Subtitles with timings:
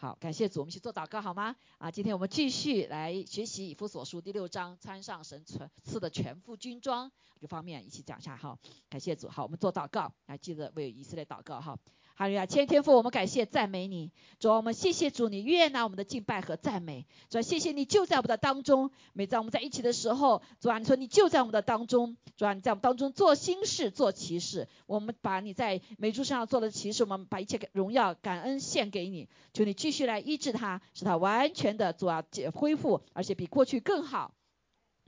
[0.00, 1.56] 好，感谢主，我们一起做祷告好吗？
[1.76, 8.56] 啊，今天我们继续来学习以弗所书第六章，穿上神穿赐的全副军装这方面一起讲一下哈。
[8.88, 11.76] 感谢主，好，我们做祷告，来记得为以色列祷告哈。
[12.18, 14.10] 哈利亚，千天父，我们感谢赞美你，
[14.40, 34.32] 主啊，我们谢谢主，你悦纳我们的敬拜和赞美，主啊，谢谢你就在我们的当中，每在我们在一起的时候，主啊，你说你就在我们的当中，主啊，你在我们当中做新事，做奇事，我们把你在美珠身上做的奇事，我们把一切荣耀、感恩献给你，求你继续来医治他，使他完全的主啊恢复，而且比过去更好。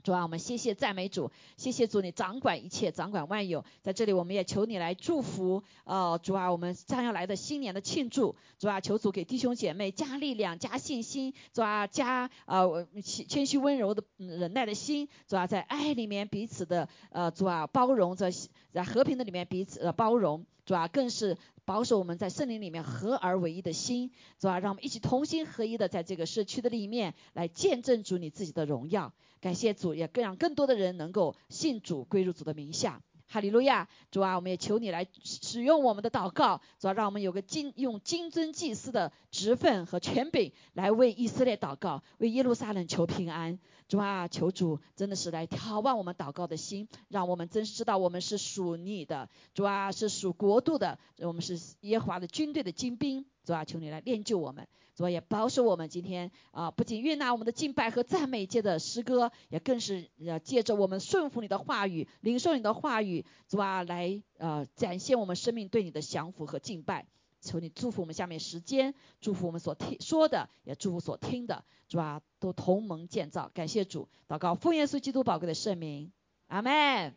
[0.03, 3.63] 主啊，我们谢谢赞美主，谢谢主，你掌管一切，掌管万有。
[3.81, 18.31] 在这里，我们也求你来祝福，呃，主啊，我们将要来的新年的庆祝，主啊，求主给弟兄姐妹加力量、加信心，主啊，加呃谦谦虚温柔的忍耐的心，主啊，在爱里面彼此的呃主啊包容，着
[18.71, 21.37] 在和平的里面彼此的包容，主啊，更是。
[21.71, 29.13] 保守我们在圣灵里面合而为一的心，是吧，让我们一起同心合一的在这个社区的里面来见证主你自己的荣耀。
[29.39, 33.01] 感谢主，也更让更多的人能够信主归入主的名下。
[33.31, 43.57] 哈利路亚，主啊，我们也求你来使用我们的祷告，主啊，让我们有个金用金尊祭司的职分和权柄来为以色列祷告，为耶路撒冷求平安。
[43.87, 53.25] 主啊，求主真的是来眺望我们祷告的心，让我们真知道我们是属你的，主啊，是属国度的，我们是耶和华的军队的精兵。
[53.43, 67.07] 主啊，求你来练就我们，主啊也保守我们今天啊，不仅悦纳我们的敬拜和赞美界的诗歌，也更是呃借着我们顺服你的话语，领受你的话语，主啊来呃展现我们生命对你的降服和敬拜。
[67.41, 73.49] 求你祝福我们下面时间，祝福我们所听说的，也祝福所听的，主啊都同盟建造。
[73.55, 76.11] 感谢主，祷告奉耶稣基督宝贵的圣名，
[76.45, 77.15] 阿门，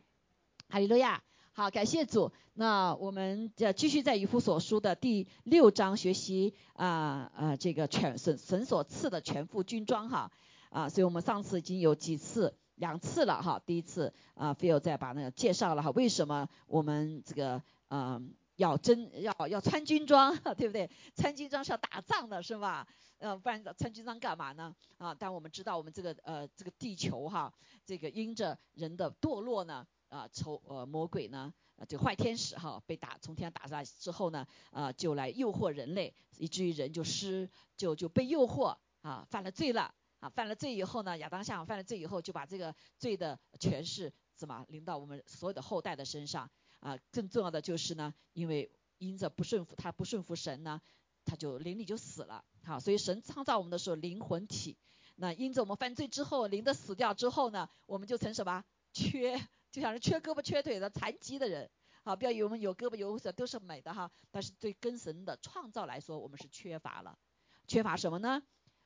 [0.71, 1.23] 哈利路亚。
[1.57, 2.33] 好，感谢主。
[2.55, 10.33] 那我们呃继续在以弗所书的第六章学习啊啊这个全神神所赐的全副军装哈
[10.71, 13.63] 啊，所以我们上次已经有几次两次了哈。
[13.65, 20.91] 第一次啊，Phil 再把那个介绍了哈，为什么我们这个嗯要真要要穿军装 对不对？
[21.15, 22.85] 穿军装是要打仗的是吧？
[23.19, 24.75] 呃，不然穿军装干嘛呢？
[24.99, 27.53] 啊，但我们知道我们这个呃这个地球哈，
[27.87, 29.87] 这个因着人的堕落呢。
[30.15, 46.49] 啊，丑呃魔鬼呢，啊这个坏天使哈，被打从天上打下来之后呢，啊就来诱惑人类，以至于人就失就就被诱惑啊，犯了罪了啊，犯了罪以后呢，亚当夏娃犯了罪以后，就把这个罪的权势怎么临到我们所有的后代的身上
[46.79, 50.81] 啊，更重要的就是呢，因为因着不顺服他不顺服神呢，
[51.25, 54.77] 他就灵里就死了，好，所以神创造我们的时候灵魂体，
[55.17, 59.41] 那因着我们犯罪之后灵的死掉之后呢，我们就成什么缺。
[59.75, 61.69] 就像是缺胳膊缺腿的残疾的人，
[62.05, 67.19] 好，不要以为我们有胳膊有腿都是美的哈，但是对跟神的创造来说，我们是缺乏了，
[67.67, 68.41] 缺乏什么呢？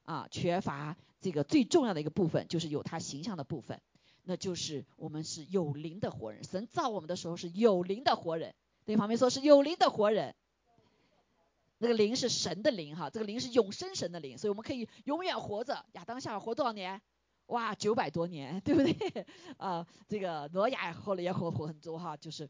[0.04, 3.78] 啊，缺乏这个最重要的一个部分，就是有他形象的部分，
[4.22, 6.43] 那就是我们是有灵的活人。
[6.43, 8.55] 神造我们的时候是有灵的活人，
[8.87, 10.34] 对旁边说是有灵的活人，
[11.76, 15.84] 那个灵是神的灵哈，这个灵是永生神的灵，所以我们可以永远活着。
[15.93, 17.03] 亚当夏娃活多少年？
[17.48, 19.26] 哇，九百多年， 对不对？
[19.59, 22.48] 啊，这个挪亚后来也活活很多哈，就是，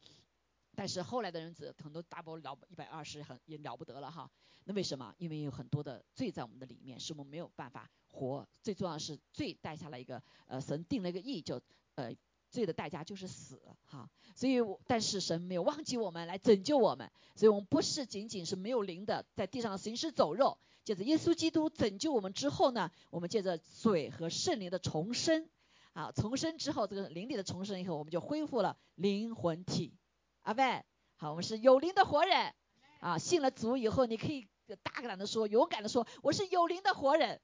[0.77, 4.31] 但是后来的人子很多大波了一百二十很也了不得了哈。
[4.65, 5.15] 那为什么？
[5.19, 8.47] 因为有很多的罪在我们的里面，是我们没有办法活。
[8.63, 11.61] 最重要的是罪带下来一个呃，神定了一个义，就
[11.97, 12.15] 呃。
[12.51, 20.57] 罪的代价就是死，哈，所以我但是神没有忘记我们来拯救我们，所以我们不是仅仅是没有灵的在地上行尸走肉，
[20.89, 25.47] 借着耶稣基督拯救我们之后呢，我们借着水和圣灵的重生，
[25.93, 29.93] 啊，重生之后这个灵里的重生以后，我们就恢复了灵魂体，
[30.41, 30.83] 阿妹，
[31.17, 32.55] 好，我们是有灵的活人，
[33.01, 34.49] 啊，信了主以后，你可以
[34.83, 37.39] 大胆的说，勇敢的说，我是有灵的活人，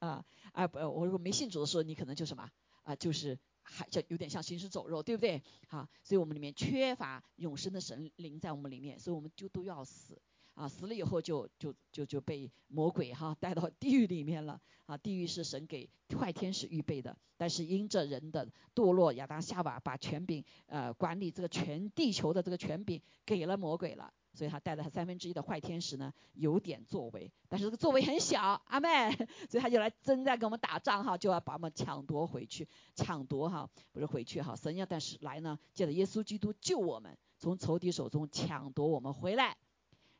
[0.00, 0.22] 啊，
[0.52, 2.50] 啊不，我如果没信主的时候，你可能就什么，
[2.82, 3.38] 啊，就是。
[3.66, 5.42] 还叫有点像行尸走肉，对不对？
[5.68, 10.20] 好，所以我们里面缺乏永生的神灵在我们里面，所以我们就都要死。
[10.54, 10.68] 啊！
[10.68, 14.96] 死了以后就就就就被魔鬼哈带到地狱里面了啊！
[14.96, 24.12] 地狱是神给坏天使预备的，但是因着人的堕落，亚当夏娃把权柄呃管理这个全地球的这个权柄给了魔鬼了。
[24.36, 29.12] 所以他带了他三分之一的坏天使呢，有点作为，但是这个作为很小，阿妹，
[29.48, 32.66] 所以他就来正在跟我们打仗哈，就要把我们抢夺回去，
[32.96, 39.56] 抢夺哈，不是回去哈，神要但是来呢，借着耶稣基督救我们，从仇敌手中抢夺我们回来，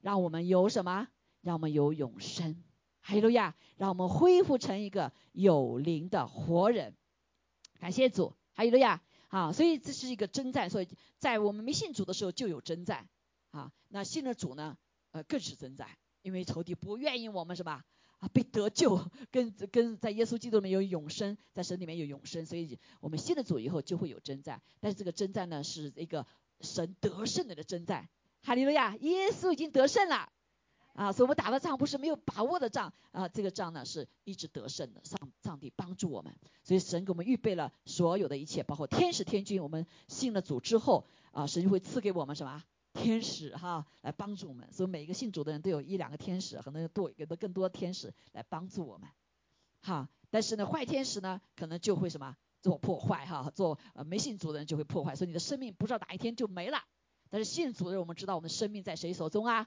[0.04, 1.08] 让我们有什么？
[1.40, 2.62] 让我们有永生，
[3.00, 6.94] 哈利路亚，让我们恢复成一个有灵的活人，
[7.80, 13.08] 感谢主，哈利路亚，好，所以这是一个征战，所以在我们没信主的时候就有征战。
[13.50, 14.76] 啊，那信了主呢，
[15.12, 15.88] 呃，更是征战，
[16.20, 17.82] 因为仇敌不愿意我们什么
[18.18, 26.26] 啊，被得救，跟跟在耶稣基督里面有永生，在神里面有永生，所以我们信了主以后就会有征战，但是这个征战呢是一个
[26.60, 28.10] 神得胜的的征战，
[28.44, 30.28] 哈利路亚，耶稣已经得胜了，
[30.92, 42.62] 啊，所以我们打的仗不是没有把握的仗，啊，这个仗呢是一直得胜的，上上帝帮助我们，所以神给我们预备了所有的一切，包括天使天军，我们信了主之后，啊，神就会赐给我们什么？
[42.92, 49.08] 天使哈来帮助我们，所以每一个信主的人都有一两个天使，可能多有的更多天使来帮助我们，
[49.80, 50.08] 哈。
[50.30, 56.78] 但是呢，坏天使呢，可能就会什么做破坏哈，做呃没信主的人就会破坏，所以你的生命不知道哪一天就没了。
[57.34, 59.66] 但是信主的人，我们知道我们的生命在谁手中啊？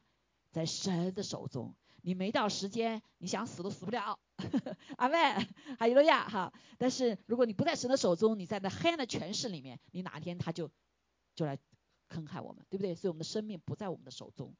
[0.51, 1.75] 在神的手中。
[2.01, 4.17] 你没到时间，你想死都死不了。
[4.95, 5.17] 阿妹，
[5.77, 6.53] 哈利路亚哈。
[6.77, 10.71] 但是如果你不在神的手中，你在那黑暗的权势里面，你哪天他就
[11.35, 11.59] 就来。
[12.09, 12.95] 坑害我们，对不对？
[12.95, 14.55] 所以我们的生命不在我们的手中，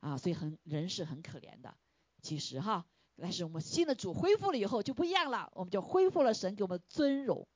[0.00, 1.74] 啊，所以很人是很可怜的。
[2.20, 2.84] 其实哈，
[3.16, 7.48] 但是我们新的主恢复了以后就不一样了，我们就恢复了神给我们的尊荣，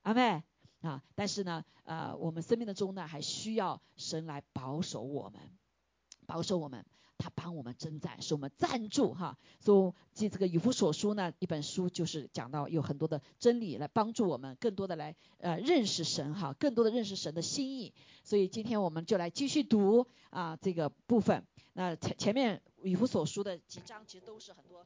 [0.00, 0.42] 阿妹
[0.82, 1.02] 啊。
[1.14, 5.40] 但是呢，呃，我们生命的中呢，还需要神来保守我们，
[6.26, 6.84] 保守我们。
[7.18, 9.38] 他帮我们征战，是我们赞助哈。
[9.60, 17.94] 所以记这个以弗所书呢，一本书就是讲到有很多的真理来帮助我们，更多的来呃认识神哈，更多的认识神的心意。
[18.24, 21.46] 所以今天我们就来继续读啊这个部分。
[21.74, 24.84] 那前前面以弗所书的几章其实都是很多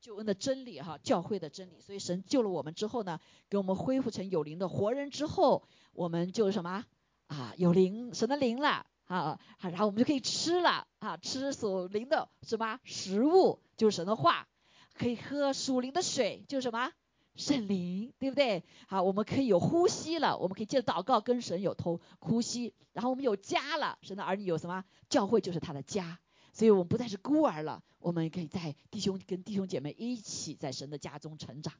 [0.00, 1.80] 救恩的真理哈，教会的真理。
[1.80, 6.84] 所以神救了我们之后呢，给我们恢复成有灵的活人之后，我们就什么
[7.26, 8.86] 啊有灵神的灵了。
[9.06, 14.48] 啊，然后我们就可以吃了啊，吃属灵的什么食物，就是神的话，
[14.94, 16.90] 可以喝属灵的水，就是什么
[17.34, 18.64] 圣灵，对不对？
[18.86, 26.18] 好，我们可以有呼吸了，我们可以借着祷告跟神有通呼吸，然后我们有家了，神的儿女有什么教会就是他的家，
[26.52, 31.72] 所以我们不再是孤儿了，我们可以在弟兄跟弟兄姐妹一起在神的家中成长，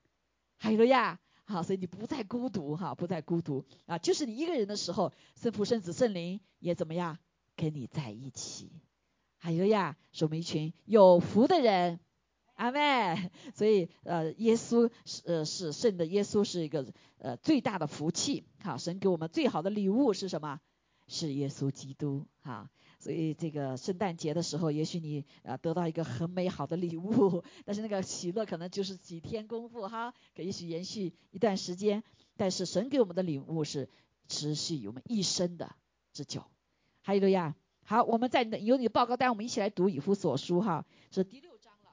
[0.57, 1.21] 还有呀。
[1.45, 7.19] 好，所以你不再孤独哈，不再孤独啊，就是你一个人的时候，圣父、圣子、圣灵也怎么样
[7.57, 8.71] 跟你在一起？
[9.39, 11.99] 还有呀，是我们一群有福的人，
[12.55, 13.31] 阿妹。
[13.57, 16.87] 所以呃，耶稣是呃是圣的，耶稣是一个
[17.19, 18.47] 呃最大的福气。
[18.61, 20.61] 好，神给我们最好的礼物是什么？
[21.13, 22.27] 是耶稣基督。
[22.43, 22.69] 哈。
[22.99, 32.05] 所以这个圣诞节的时候，也许你啊得到一个很美好的礼物， 但是那个喜乐可能就是几天功夫哈，可也许延续一段时间。
[32.37, 33.91] 但是神给我们的礼物是
[34.29, 35.75] 持续我们一生的
[36.13, 36.45] 之久。
[37.01, 41.91] 还有了呀，好，我们在有你的报告单，我们一起来读以弗所书哈，是第六章了。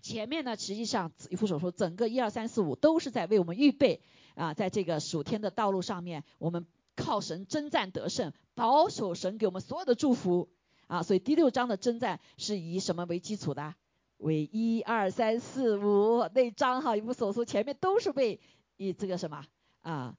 [0.00, 4.00] 前面呢，实际上以弗所书整个一二三四五都是在为我们预备
[4.36, 6.64] 啊，在这个属天的道路上面，我们。
[7.00, 10.50] 靠神征战得胜，保守神给我们所有的祝福
[10.86, 11.02] 啊！
[11.02, 13.74] 所以第六章的征战是以什么为基础的？
[14.18, 18.38] 为一二三四五那章哈，一部所书前面都是为
[18.76, 19.42] 以这个什么
[19.80, 20.14] 啊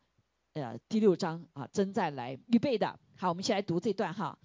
[0.54, 3.00] 呃第六章啊征战来预备的。
[3.16, 4.38] 好，我们一起来读这段哈。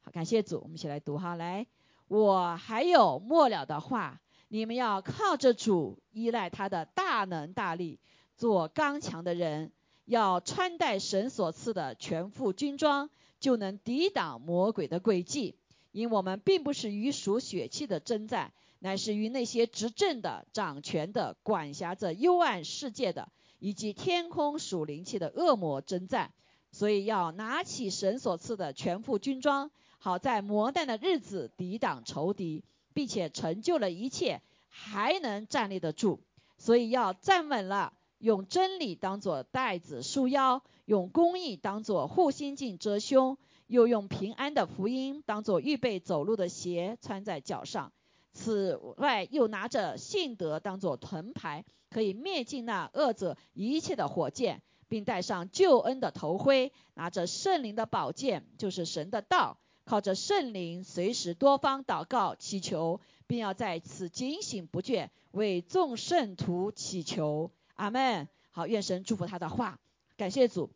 [0.00, 1.34] 好，感谢主，我们一起来读哈。
[1.34, 1.66] 来，
[2.06, 7.98] 我还有末了的话，你们要靠着主，依赖他的大能大力，
[8.36, 9.72] 做刚强的人。
[10.04, 13.08] 要穿戴神所赐的全副军装，
[13.40, 15.56] 就能抵挡魔鬼的诡计。
[15.92, 26.32] 因我们并不是与属血气的征战，乃是与那些执政的、掌权的、管辖着幽暗世界的，以及天空属灵气的恶魔征战。
[26.72, 36.20] 所以要拿起神所赐的全副军装，好在磨难的日子抵挡仇敌，并且成就了一切，还能站立得住。
[36.58, 37.92] 所以要站稳了。
[38.24, 47.92] 用真理当作带子束腰，用公义当作护心镜遮胸，又用平安的福音当作预备走路的鞋穿在脚上。
[48.32, 67.50] 此外，又拿着信德当作盾牌，可以灭尽那恶者一切的火箭，并带上救恩的头盔，拿着圣灵的宝剑，就是神的道，靠着圣灵随时多方祷告祈求，并要在此警醒不倦，为众圣徒祈求。
[67.74, 68.28] 阿门。
[68.50, 69.78] 好，愿神祝福他的话。
[70.16, 70.70] 感谢主。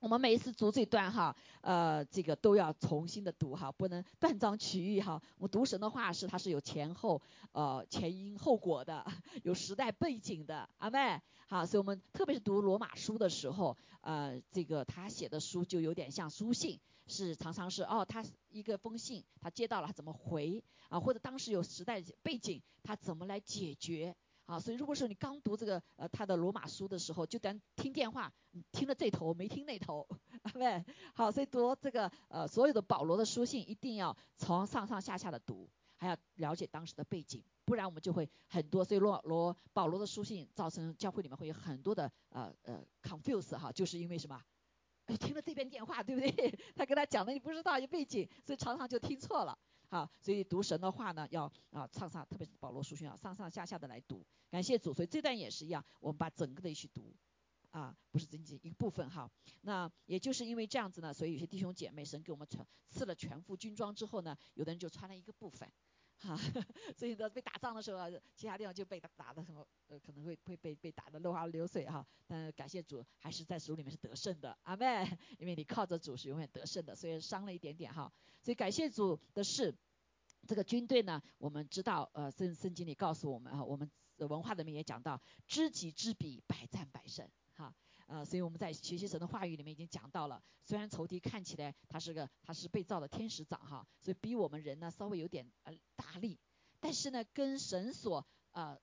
[0.00, 5.22] 我们每一次读这段哈，呃，这个都要重新的读哈，不能断章取义哈。
[5.38, 7.22] 我们读神的话是它是有前后
[7.52, 9.06] 呃前因后果的，
[9.44, 10.68] 有时代背景的。
[10.78, 24.16] 阿妹，好，所以我们特别是读罗马书的时候，呃，这个他写的书就有点像书信，是常常是哦，他一个封信他接到了他怎么回啊，或者当时有时代背景他怎么来解决。
[24.46, 28.32] 啊，所以如果说你刚读这个呃他的罗马书的时候，就当听电话，
[28.72, 30.06] 听了这头没听那头，
[30.54, 30.84] 对
[31.14, 37.42] 好，所以读这个呃所有的保罗的书信，一定要从上上下下的读，还要了解当时的背景。
[37.64, 38.84] 不然我们就会很多。
[38.84, 44.42] 所以罗罗保罗的书信造成教会里面会有很多的呃呃 confuse 哈，就是因为什么？
[45.20, 46.58] 听了这边电话，对不对？
[46.74, 49.56] 他跟他讲的你不知道有背景，所以常常就听错了。
[49.92, 54.24] 好，所以读神的话呢，要啊上上，特别是保罗书信啊，上上下下的来读。
[54.48, 57.14] 感谢主，所以这段也是一样，我们把整个的一起读
[57.72, 59.30] 啊，不是仅仅一部分哈。
[59.60, 65.70] 那也就是因为这样子呢，所以有些弟兄姐妹，神给我们穿赐了全副军装之后呢，有的人就穿了一个部分。
[66.22, 66.38] 哈，
[66.96, 72.06] 所以呢，被打仗的时候啊，其他地方就被打打的什么，呃，可能会会被被打的落花流水哈。
[72.26, 75.06] 但感谢主，还是在主里面是得胜的，阿妹，
[75.38, 78.12] 因为你靠着主是永远得胜的，虽然伤了一点点哈。
[78.40, 79.74] 所以感谢主的是，
[80.46, 87.28] 这个军队呢，我们知道，呃，圣圣经里告诉我们哈，我们文化里面也讲到，知己知彼，百战百胜。
[87.54, 87.74] 哈
[88.06, 96.38] 呃，所以我们在学习神的话语里面已经讲到了，虽然仇敌看起来他是个他是被造的天使长哈，所以比我们人呢稍微有点呃大力，
[96.80, 98.78] 但是呢跟神所呃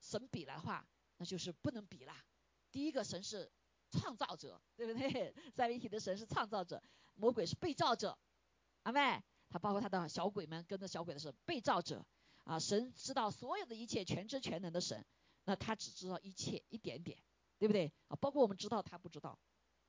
[0.00, 0.86] 神比的话，
[1.18, 2.24] 那就是不能比啦。
[2.72, 3.50] 第一个神是
[3.90, 5.34] 创造者，对不对？
[5.54, 6.82] 三位一体的神是创造者，
[7.14, 8.18] 魔鬼是被造者，
[8.82, 12.04] 阿妹，他包括他的小鬼们跟着小鬼的是被造者
[12.44, 12.58] 啊。
[12.58, 15.04] 神知道所有的一切，全知全能的神，
[15.44, 17.16] 那他只知道一切一点点。
[17.58, 18.16] 对不对啊？
[18.16, 19.38] 包括我们知道他不知道，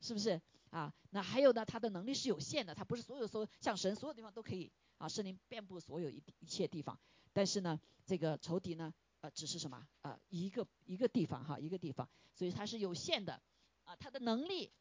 [0.01, 0.93] 是不是啊？
[1.11, 1.65] 那还有呢？
[1.65, 6.97] 他的能力是有限的，他不是所有说像神所有地方都可以啊，圣灵遍布所有一一切地方。
[7.33, 10.19] 但是呢，这个仇敌呢，呃，只是什么啊？
[10.29, 13.41] 一个一个地方哈，一个地方，所以他是有限的
[13.83, 13.95] 啊。
[13.95, 14.71] 他的能力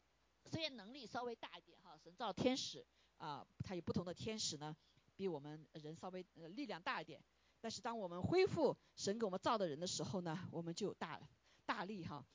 [0.45, 2.85] 虽然能力稍微大一点哈，神造天使
[3.17, 4.75] 啊，他有不同的天使呢，
[5.15, 7.21] 比我们人稍微呃力量大一点。
[7.59, 11.19] 但是当我们恢复神给我们造的人的时候呢，我们就有大
[11.65, 12.25] 大力哈。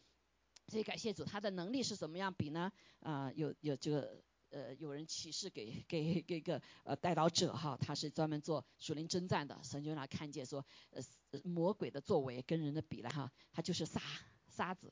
[0.72, 2.72] 所以感谢主，他的能力是怎么样比呢？
[3.00, 11.02] 啊，有有这个呃，有人启示给给给个呃带导者哈，他是专门做属灵征战的，神就让他看见说，呃
[11.44, 14.00] 魔鬼的作为跟人的比了哈，他就是沙
[14.48, 14.90] 沙子，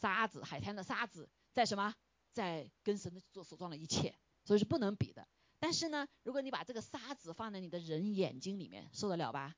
[0.00, 1.92] 沙子海滩的沙子，在什么？
[2.32, 4.14] 在跟神的做所装的一切，
[4.44, 5.26] 所以是不能比的。
[5.58, 9.56] 但是呢，如果你把这个沙子放在你的人眼睛里面，受得了吧？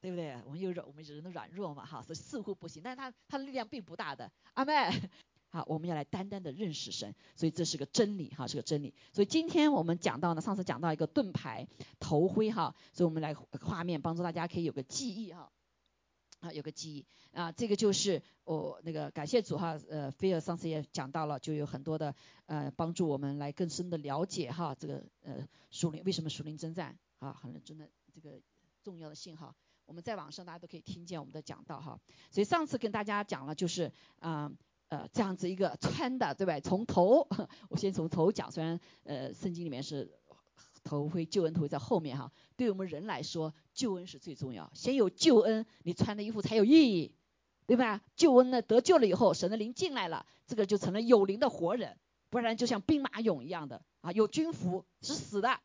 [0.00, 0.34] 对不对？
[0.46, 4.72] 我们有软，我们人的软弱嘛，哈，所以似乎不行，但是他他的力量并不大的，阿妹，
[5.50, 8.94] 好，我们要来单单的认识神，所以这是个真理，哈，是个真理。
[9.12, 11.66] 所以今天我们讲到呢，上次讲到一个盾牌
[11.98, 15.52] 头盔，哈，所以我们来画面帮助大家可以有个记忆，哈，
[16.40, 22.14] 啊，有个记忆，啊，这个就是我那个感谢主，哈，呃，菲尔上次也讲到了，就有很多的
[22.46, 28.40] 呃帮助我们来更深的了解，哈，这个呃属灵为什么属灵征战，啊，很真的这个
[28.82, 29.54] 重要的信号。
[29.90, 31.98] 我们在网上大家都可以听见我们的讲道哈，
[32.30, 34.48] 所以上次跟大家讲了就是啊
[34.88, 36.60] 呃这样子一个穿的对吧？
[36.60, 37.26] 从头
[37.68, 40.08] 我先从头讲，虽然呃圣经里面是
[40.84, 47.12] 头盔救恩头盔在后面哈，对我们人来说救恩是最重要，先有救恩你穿的衣服才有意义，
[47.66, 48.00] 对吧？
[48.14, 55.58] 救恩呢得救了以后神的灵进来了，这个就成了有灵的活人，不然就像兵马俑一样的啊有军服是死的。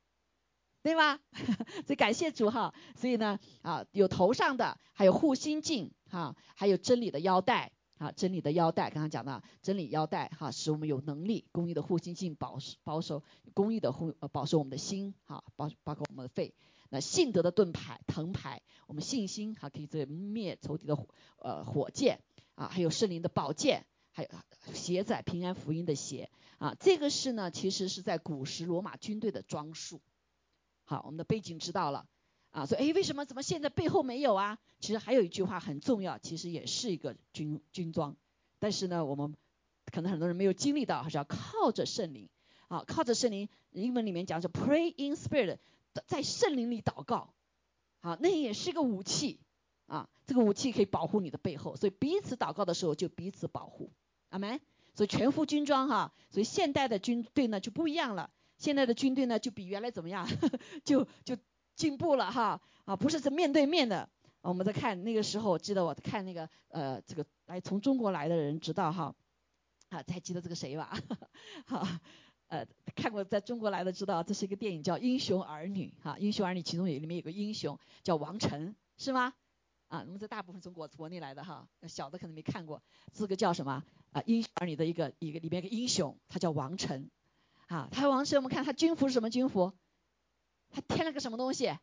[0.86, 1.20] 对吗？
[1.88, 13.24] 所以感谢主哈，所以呢啊有头上的，还有护心镜哈，还有真理的腰带啊，真理的腰带，刚刚讲的真理腰带哈，使我们有能力，公益的护心镜保保守
[13.56, 16.54] 公益的护呃保守我们的心哈，包包括我们的肺。
[16.92, 20.96] 那信德的盾牌藤牌，我们信心哈可以这灭仇敌的
[21.39, 22.20] 呃火箭
[22.54, 24.30] 啊，还有圣灵的宝剑，还有
[24.72, 30.00] 鞋载平安福音的鞋啊，这个是呢其实是在古时罗马军队的装束。
[30.86, 32.06] 好，我们的背景知道了
[32.51, 34.58] 啊，所以哎，为什么怎么现在背后没有啊？
[34.80, 38.15] 其实还有一句话很重要，其实也是一个军军装，
[38.60, 39.36] 但是呢，我们
[39.92, 42.30] 可能很多人没有经历到，还是要靠着圣灵
[42.68, 45.58] 啊，靠着圣灵，英文里面讲是 pray in spirit，
[46.08, 47.34] 在圣灵里祷告，
[48.00, 49.39] 好，那也是个武器
[49.88, 53.92] 啊，这个武器可以保护你的背后，所以彼此祷告的时候就彼此保护，
[54.30, 54.62] 阿门。
[54.98, 58.30] 所以全副军装哈，所以现代的军队呢就不一样了。
[58.58, 60.28] 现在的军队呢，就比原来怎么样？
[60.86, 61.38] 就就
[61.76, 64.10] 进步了哈啊，不是是面对面的。
[64.42, 69.16] 我们在看那个时候，记得我看那个呃，这个来从中国来的人知道哈
[69.90, 70.98] 啊，还记得这个谁吧？
[71.66, 71.88] 好
[72.48, 72.64] 呃，
[72.96, 79.34] 看过在中国来的知道，这是一个电影叫《英雄儿女》哈，《英雄儿女》其中有里面有个英雄叫王晨，是吗？
[79.88, 82.84] 啊，我们这大部分中国国内来的哈，小的可能没看过，
[83.14, 84.22] 这个叫什么啊？
[84.28, 87.10] 《英雄儿女》的一个一个里面一个英雄，他叫王晨。
[87.68, 89.74] 啊，他王神，我们看他军服是什么军服？
[90.70, 91.78] 他添了个什么东西？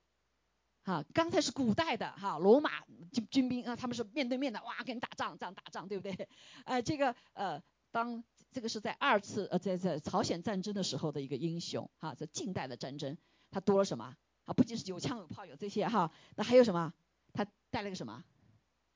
[0.85, 2.71] 哈，刚才是古代的哈，罗马
[3.13, 6.29] 军军兵啊，他们是面对面的，哇，跟你打仗，这样打仗，对不对？
[6.65, 13.17] 呃，这个呃，当这个是在二次呃，在在朝鲜战争的时候的一个英雄哈，在近代的战争，
[13.51, 14.17] 他多了什么？
[14.45, 16.93] 啊，不仅是有枪有炮有这些哈，那还有什么？
[17.33, 18.25] 他带了个什么？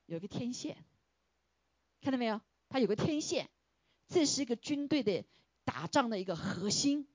[0.07, 0.77] 有个天线，
[2.01, 2.41] 看到没有？
[2.69, 3.49] 他有个天线，
[4.09, 5.25] 这是一个军队的
[5.67, 7.07] 打仗的一个核心。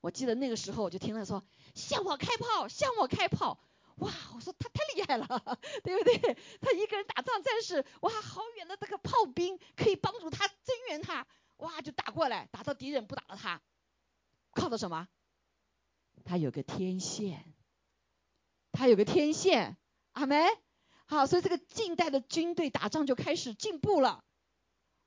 [0.00, 1.44] 我记得那个时候我就听他说
[1.74, 3.60] 向我开炮，向我开炮。
[3.96, 6.36] 哇，我说他太厉害了， 对不对？
[6.60, 11.26] 他一个人打仗战士，哇，好远的这个炮兵可以帮助他增援他，
[11.58, 13.60] 哇，就打过来，打到敌人不打了他，
[14.52, 15.08] 靠的什么？
[16.24, 17.44] 他有个天线，
[18.72, 19.76] 他有个天线，
[20.12, 20.46] 阿梅，
[21.04, 24.24] 好，所以这个近代的军队打仗就开始进步了。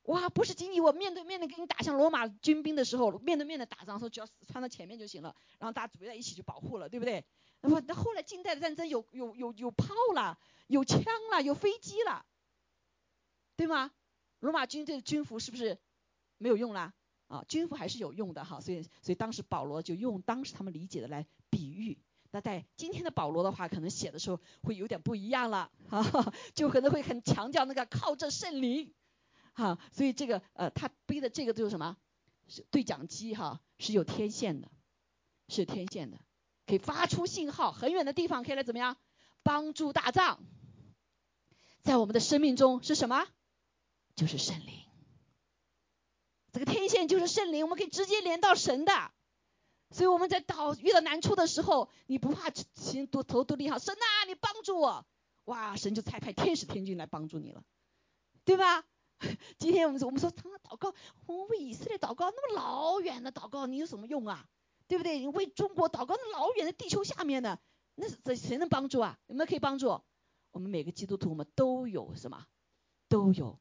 [0.03, 7.23] 哇，不是仅仅我面对面的跟你打，像罗马军兵的时候，面对面的打仗时候，只要穿到前面就行了，然后大家组在一起就保护了，对不对？
[7.61, 12.25] 那么那后来近代的战争有有有有炮了，有枪了，有飞机了，
[13.55, 13.91] 对吗？
[14.39, 15.79] 罗马军队的军服是不是
[16.37, 16.93] 没有用了？
[17.29, 21.97] 啊，军服还是有用的哈，所以所以当时保罗就用当时他们理解的来比喻。
[22.31, 26.03] 那在今天的保罗的话，可能写的时候会有点不一样了，哈，
[26.53, 28.93] 就可能会很强调那个靠着圣灵。
[29.53, 31.97] 哈，所以这个呃，他背的这个就是什么？
[32.47, 34.69] 是对讲机哈，是有天线的，
[35.47, 36.19] 是天线的，
[36.67, 38.97] 可以发出信号，很远的地方可以来怎么样？
[39.43, 40.43] 帮助大藏。
[41.83, 43.27] 在我们的生命中是什么？
[44.15, 44.79] 就是圣灵。
[46.51, 49.11] 这个天线就是圣灵，我们可以直接连到神的。
[49.89, 55.05] 所以我们在到遇到难处的时候，你不怕心多头多厉害，神啊，你帮助我，
[55.45, 57.63] 哇，神就差派天使天军来帮助你了，
[58.43, 58.83] 对吧？
[59.57, 60.93] 今天我们说，我们说他祷告，
[61.25, 64.45] 我们为以色列祷告，那么老远的祷告，你有什么用啊？
[64.87, 65.19] 对不对？
[65.19, 67.59] 你为中国祷告，那老远的地球下面的，
[67.95, 69.17] 那谁谁能帮助啊？
[69.27, 70.01] 有没有可以帮助？
[70.51, 72.45] 我们每个基督徒，我们都有什么？
[73.07, 73.59] 都有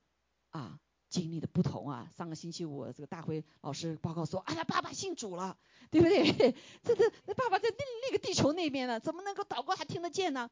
[0.50, 0.78] 啊，
[1.08, 2.10] 经历的不同啊。
[2.16, 5.56] 上个星期五，这个大辉老师报告说，哎呀，爸爸信主了，
[5.90, 6.52] 对不对？
[6.82, 10.50] 这这那爸爸在那那个地球那边呢，怎么能够祷告还听得见呢？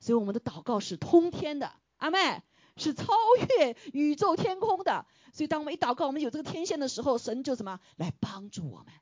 [0.00, 2.42] 所以我们的祷告是通天的，阿妹。
[2.76, 3.12] 是超
[3.58, 8.92] 越宇宙天空的，所以当我们一祷告，我们有这个天线的时候，神就什么来帮助我们？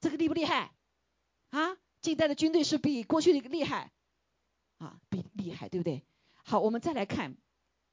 [0.00, 0.72] 这个厉不厉害？
[1.50, 3.92] 啊，近代的军队是比过去的一个厉害
[4.78, 6.04] 啊，比厉害，对不对？
[6.44, 7.36] 好，我们再来看，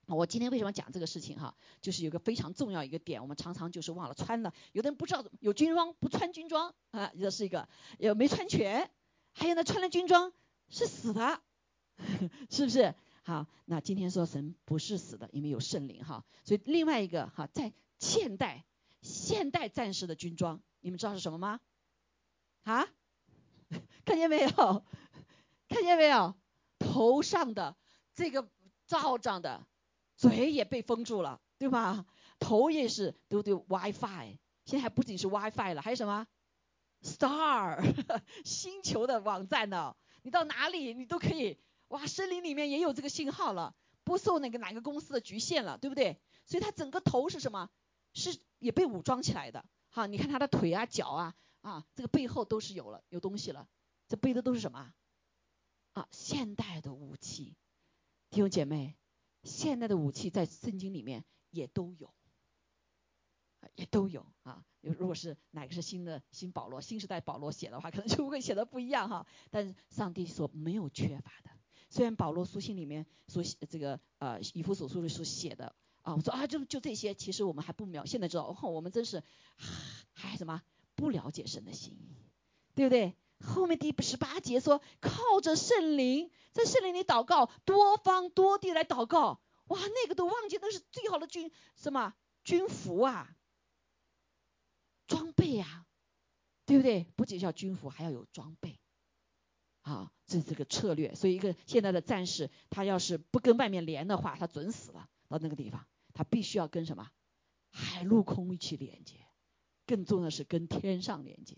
[0.06, 1.56] 我今天为什么讲这个事情哈？
[1.82, 7.68] 就是有个非常重要一个点，我们常常就是忘了穿了，有的人不知道有军装不穿军装啊，这是一个，
[8.00, 8.92] 有没穿全，
[9.32, 10.34] 还有呢穿了军装
[10.70, 11.42] 是死的，
[12.52, 12.94] 是不是？
[13.26, 16.26] 好，那今天说神不是死的，因为有圣灵哈。
[16.44, 18.66] 所以另外一个哈，在现代
[19.02, 21.62] 现代战士的军装，你们知道是什么吗？
[22.64, 22.86] 啊？
[24.04, 24.86] 看见没有？
[25.70, 26.36] 看见没有？
[26.80, 27.78] 头上的
[28.14, 28.50] 这个
[28.88, 29.66] 罩上的
[30.18, 32.06] 嘴也被封住了，对吧？
[32.40, 36.28] 头也是都对 WiFi，现在还不仅是 WiFi 了，还有什么
[37.02, 37.82] Star
[38.44, 39.96] 星球的网站呢？
[40.24, 41.58] 你到哪里你都可以。
[41.89, 46.19] 哇，森林里面也有这个信号了，不受那个哪个公司的局限了，对不对？
[46.46, 47.69] 所以它整个头是什么？
[48.13, 49.65] 是也被武装起来的。
[49.89, 53.67] 好，你看他的腿啊、脚啊，啊，这个背后都是有了有东西了。
[54.08, 54.93] 这背的都是什么？
[55.93, 57.56] 啊，现代的武器。
[58.30, 58.98] 弟兄姐妹，
[59.43, 62.13] 现代的武器在圣经里面也都有，
[63.76, 64.65] 也都有啊。
[64.82, 69.26] 如果是哪个是新的新保罗、新时代保罗写的话，可能就会写的不一样哈。
[69.50, 71.52] 但是上帝所没有缺乏的。
[71.94, 79.22] 虽然保罗书信里面所写这个呃以弗所书的所写的啊，我说啊就就这些，其实我们还不了，现在知道哦，我们真是
[80.12, 80.64] 还什么
[80.96, 81.96] 不了解神的心，
[82.74, 83.16] 对不对？
[83.46, 93.36] 后面第十八节说靠着圣灵，在圣灵里祷告，多方多地来祷告，哇，那个都忘记那是最好的军什么军服啊，
[95.06, 95.86] 装备啊，
[96.66, 97.04] 对不对？
[97.16, 98.80] 不仅要军服，还要有装备。
[99.84, 105.08] 啊，这是这个策略，所以一个现在的战士，他要是不跟外面连的话，他准死了。
[105.30, 107.10] 到那个地方，他必须要跟什么
[107.72, 109.15] 海陆空一起连接，
[109.88, 111.58] 更重要的是跟天上连接。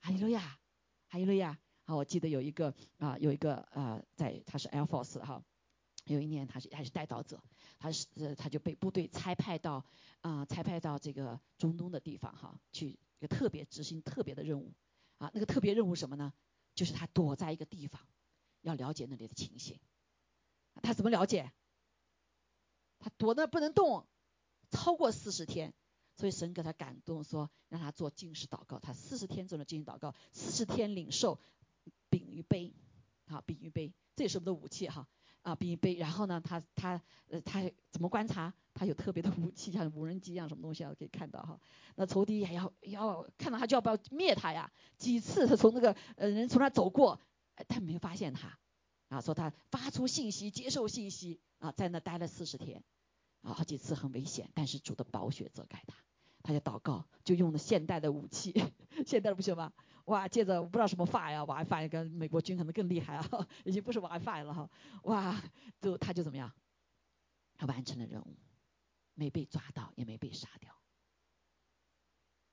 [0.00, 0.58] 哈利路亚，
[1.08, 1.58] 哈利路亚。
[1.84, 5.42] 好，我记得有一个啊，有一个呃，在他是 Air Force 哈，
[6.04, 7.42] 有一年他是还是带导者，
[7.78, 9.84] 他是呃他就被部队差派到
[10.20, 14.72] 啊差派到这个中东的地方哈，去一个特别执行特别的任务
[15.16, 16.32] 啊，那个特别任务什么呢？
[16.80, 18.00] 就是他躲在一个地方，
[18.62, 19.78] 要了解那里的情形。
[20.82, 21.52] 他怎么了解？
[22.98, 24.06] 他躲那不能动，
[24.70, 25.74] 超过四十天，
[26.16, 28.78] 所以神给他感动说，让他做进食祷告。
[28.78, 31.38] 他四十天做了进食祷告，四十天领受
[32.08, 32.72] 饼与杯，
[33.26, 35.06] 啊，饼与杯，这也是我们的武器哈，
[35.42, 35.96] 啊，饼与杯。
[35.96, 38.54] 然后呢，他他呃他怎么观察？
[38.80, 41.60] 他有特别的武器，像无人机一样什么东西啊，可以看到哈。
[41.96, 44.72] 那仇敌还要要看到他就要不要灭他呀？
[44.96, 47.20] 几次他从那个呃人从那走过，
[47.68, 48.58] 但没发现他，
[49.10, 52.82] 啊，说他发出信息，接受信息，啊，在那待了四十天，
[53.42, 55.94] 啊，好几次很危险，但是主的宝血遮盖他，
[56.42, 58.54] 他就祷告，就用了现代的武器，
[59.04, 59.70] 现代的武器吗？
[60.06, 63.28] 哇，接着不知道什么 fire，wifi 跟美国军可能更厉害啊，
[63.66, 64.70] 已经不是 WiFi 了哈，
[65.02, 65.38] 哇，
[65.82, 66.50] 就他就怎么样，
[67.58, 68.34] 他完成了任务，
[69.14, 70.74] 没被抓到，也没被杀掉，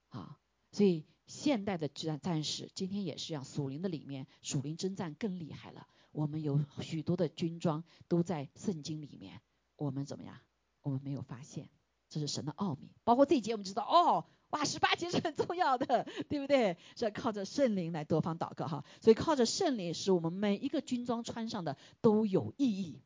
[0.10, 0.40] 啊，
[0.72, 1.06] 所以。
[1.28, 5.86] 现代的战战士今天也是一样，属灵的里面，属灵征战更厉害了。
[6.14, 9.42] 我们有许多的军装都在圣经里面，
[9.76, 10.40] 我们怎么样？
[10.84, 11.70] 我们没有发现，
[12.08, 12.94] 这是神的奥秘。
[13.04, 16.78] 包括这一节，我们知道哦，哇，十八节是很重要的，对不对？
[16.96, 18.86] 是靠着圣灵来多方祷告哈。
[19.02, 23.02] 所以靠着圣灵，使我们每一个军装穿上的都有意义，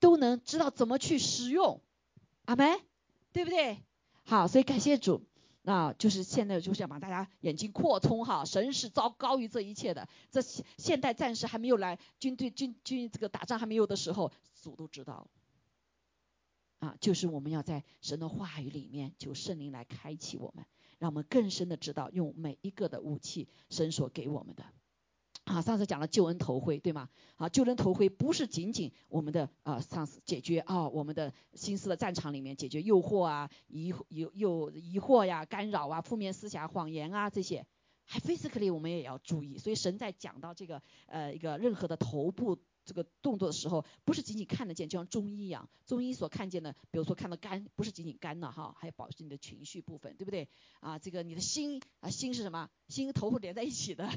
[0.00, 1.80] 都能知道怎么去使用。
[2.50, 2.80] 阿门，
[3.32, 3.78] 对不对？
[4.24, 5.24] 好，所以感谢主。
[5.62, 10.08] 那就是现在就是要把大家眼睛扩充哈，神是糟高于这一切的。
[10.32, 15.28] 这现代战士还没有来，军队军军这个打仗还没有的时候，主都知道。
[16.80, 20.66] 啊，就是我们要在神的话语里面求圣灵来开启我们，
[20.98, 24.64] 让我们更深的知道用每一个的武器，神所给我们的。
[25.50, 27.08] 啊，上次讲了救恩头盔，对吗？
[27.34, 37.66] 啊，救恩头盔不是仅仅我们的啊，上次解决啊，我们的心思的战场里面解决诱惑啊，疑有有疑惑呀、干扰啊、负面思想、谎言啊这些，
[38.04, 39.58] 还 physically 我们也要注意。
[39.58, 42.56] 所以神在讲到这个呃一个任何的头部。
[42.84, 50.48] 这个动作的时候，不是仅仅看得见，就像中医一样，中医所看见的，比如说看到肝，不是仅仅肝了哈，还有保持你的情绪部分，对不对？
[50.80, 52.68] 啊，这个你的心啊，心是什么？
[52.88, 54.08] 心头连在一起的，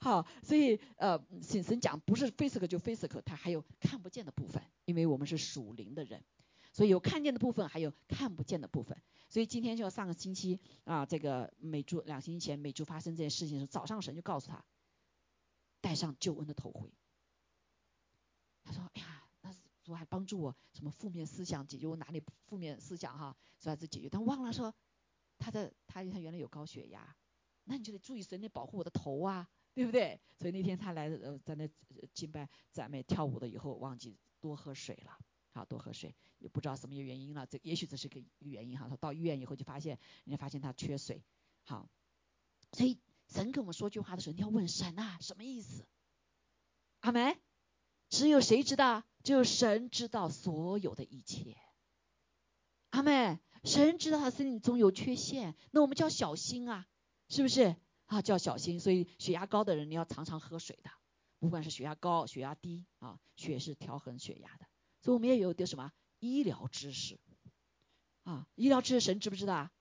[0.00, 6.24] 好，所以呃，神神讲不是 physical 就 physical，它还有看不见的部分，因为我们是属灵的人，
[6.72, 9.00] 所以有看见的部分，还有看不见的部分。
[9.28, 14.64] 所以今天就要上个星期啊，这个美珠两星期前美珠发生这件事情的时候，早上神就告诉他，
[15.80, 16.90] 戴上救恩的头盔。
[18.66, 24.08] 他说：“哎呀，那主还帮助我什么负面思想解决我哪里负面思想哈，主要是解决。
[24.10, 24.74] 但忘了说，
[25.38, 27.16] 他的他他原来有高血压，
[27.64, 30.20] 那你就得注意神得保护我的头啊，对不对？
[30.38, 31.68] 所以那天他来呃在那
[32.12, 35.16] 敬拜赞美跳舞的以后，忘记多喝水了，
[35.52, 38.88] 好多喝水，也不知道什么原因了，这也许这是个原因哈。
[38.88, 41.22] 他到医院以后就发现，人家发现他缺水，
[41.62, 41.88] 好，
[42.72, 42.98] 所以
[43.28, 45.86] 神跟我们说句话的时候，你要问神啊，什么意思？
[47.00, 47.38] 阿门。”
[48.08, 49.04] 只有谁知道？
[49.22, 51.56] 只有神知道所有的一切。
[52.90, 56.86] 阿妹，神知道他身体中有缺陷，那我们就要小心啊，
[57.28, 57.74] 是不是？
[58.06, 58.78] 啊，就要小心。
[58.78, 60.90] 所以血压高的人，你要常常喝水的，
[61.40, 64.66] 不管是血压高、血压低啊，血是调衡血压的。
[65.02, 67.18] 所以我们也有点什么医疗知识
[68.22, 68.46] 啊？
[68.54, 69.72] 医疗知识神知不知道啊？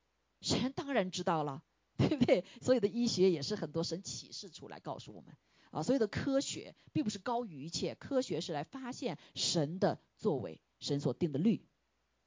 [0.42, 1.64] 神当然知道了，
[1.98, 2.44] 对不对？
[2.62, 5.38] 所有的医学也是很多神启示出来告诉我们。
[5.76, 11.66] 啊，所有的科学并不是高于一切，科学是来发现神的作为，神所定的律。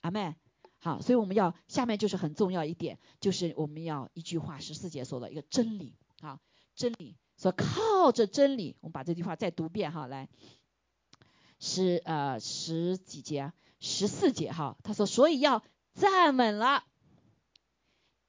[0.03, 0.37] 阿妹，
[0.81, 6.41] 好，所以我们要下面就是很重要一点，就是我们要一句话十四节说的一个真理啊，
[6.75, 10.29] 真理，说靠着真理，我们把这句话再读遍哈，来，
[11.59, 16.85] 十呃十几节，十四节哈，他说所以要站稳了，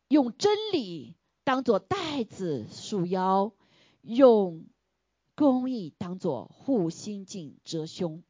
[0.07, 3.51] 用真理当做带子束腰，
[4.01, 4.65] 用。
[5.39, 8.21] 公益当做护心镜遮胸，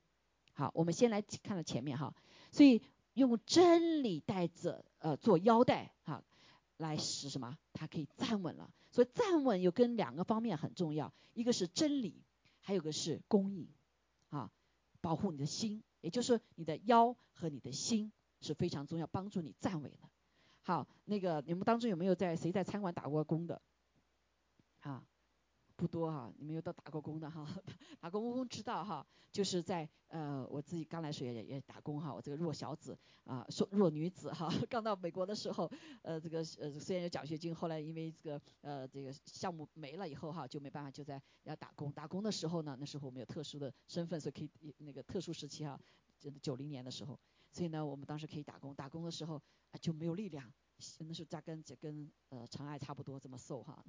[0.54, 2.14] 好，我们先来看到前面哈，
[2.52, 2.84] 所以
[3.16, 6.24] 用真理带着呃做腰带哈，
[6.78, 7.58] 来使什么？
[7.74, 8.72] 它可以站稳了。
[8.92, 12.22] 所以站稳有跟两个方面很重要，一个是真理，
[12.60, 13.72] 还有个是公益
[14.30, 14.52] 啊，
[15.02, 20.12] 保护你的心，也就是你的腰和你的心是非常重要，帮助你站稳了。
[20.62, 23.60] 好，那个你们当中有没有在谁在餐馆打过工的？
[24.82, 25.04] 啊？
[25.80, 27.48] 不多哈，你们有都打过工的哈，
[28.02, 45.80] 打过工知道哈，就是在呃我自己刚来时也也打工哈，我这个弱小子啊，弱弱女子哈， 刚到美国的时候，呃这个呃虽然有奖学金，后来因为这个呃这个项目没了以后哈，就没办法就在要打工，打工的时候呢，那时候我们有特殊的身份，所以可以那个特殊时期哈，
[46.42, 47.18] 九零年的时候，
[47.54, 49.36] 所以呢我们当时可以打工，打工的时候
[49.72, 50.52] 啊就没有力量。
[51.00, 53.84] 那时候扎根就跟呃长爱差不多这么瘦哈，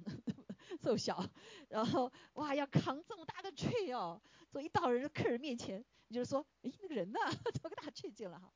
[0.81, 1.27] 瘦小，
[1.69, 7.19] 然后哇要扛这么大的锤哦，所以一到人客人面前，你就说，哎那个人呢，
[7.53, 8.53] 怎么个大锤进了哈？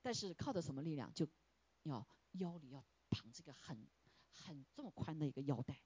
[0.00, 1.12] 但是靠的什么力量？
[1.14, 1.26] 就
[1.84, 3.88] 要腰里要绑这个很
[4.30, 5.80] 很这么宽的一个腰带，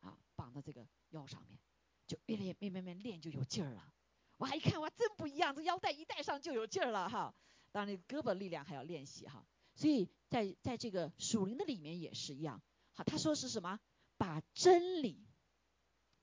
[0.00, 1.58] 啊绑到这个腰上面，
[2.06, 3.94] 就越练慢慢慢练就有劲儿了。
[4.38, 7.34] 哇一看哇真不一样，这腰带一戴上就有劲儿了哈。
[7.70, 9.46] 当然胳膊力量还要练习哈。
[9.74, 12.60] 所以在在这个属灵的里面也是一样，
[12.92, 13.80] 好，他说是什么？
[14.22, 15.26] 把真理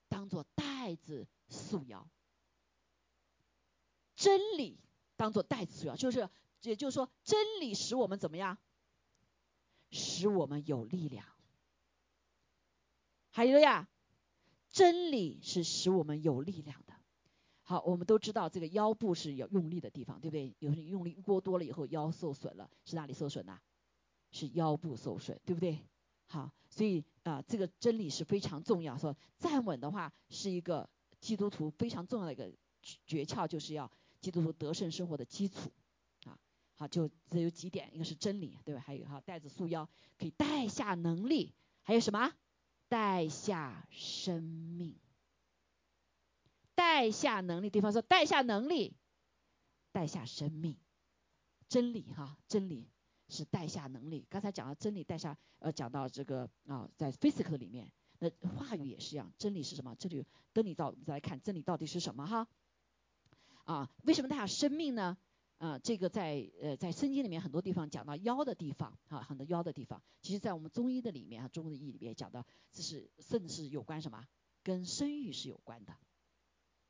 [0.08, 2.10] 当做带子束腰。
[4.16, 4.80] 真理
[5.18, 6.30] 当做带子束腰，就是
[6.62, 8.58] 也就是说，真理使我们怎么样？
[9.92, 11.26] 使我们有力量。
[13.32, 13.90] 还有呀，
[14.70, 16.94] 真理是使我们有力量的。
[17.64, 20.56] 好，我们都知道这个腰部是有用力的地方，对不对？
[20.60, 23.60] 有时用力过多了以后，腰受损了，是哪里受损呢？
[24.32, 25.86] 是腰部受损，对不对？
[26.28, 28.98] 好，所以啊，这个真理是非常重要。
[28.98, 32.50] 说站稳的话，是一个基督徒非常重要的一个
[32.82, 35.72] 诀诀窍，就是要基督徒得胜生活的基础
[36.26, 36.38] 啊。
[36.76, 38.82] 好，就这有几点，一个是真理，对吧？
[38.86, 42.32] 还有哈，带子束腰可以带下能力，还有什么？
[42.88, 44.96] 带下生命。
[46.76, 48.96] 带下能力，对方说带下能力，
[49.92, 50.78] 带下生命，
[51.68, 52.88] 真理哈，真理
[53.30, 54.26] 是带下能力。
[54.30, 57.89] 刚才讲到真理带下，呃，讲到这个啊，在 physical 里面，
[58.20, 59.96] 那话语也是一样，真理是什么？
[59.96, 62.48] 这里真理到我们再来看真理到底是什么哈？
[63.63, 65.18] 啊，为什么带下生命呢？
[65.60, 74.26] 啊，这个在呃在圣经里面很多地方讲到腰的地方啊，很多腰的地方，其实在我们中医的里面啊，中医里面讲到，这是甚至是有关什么？
[74.63, 75.94] 跟生育是有关的。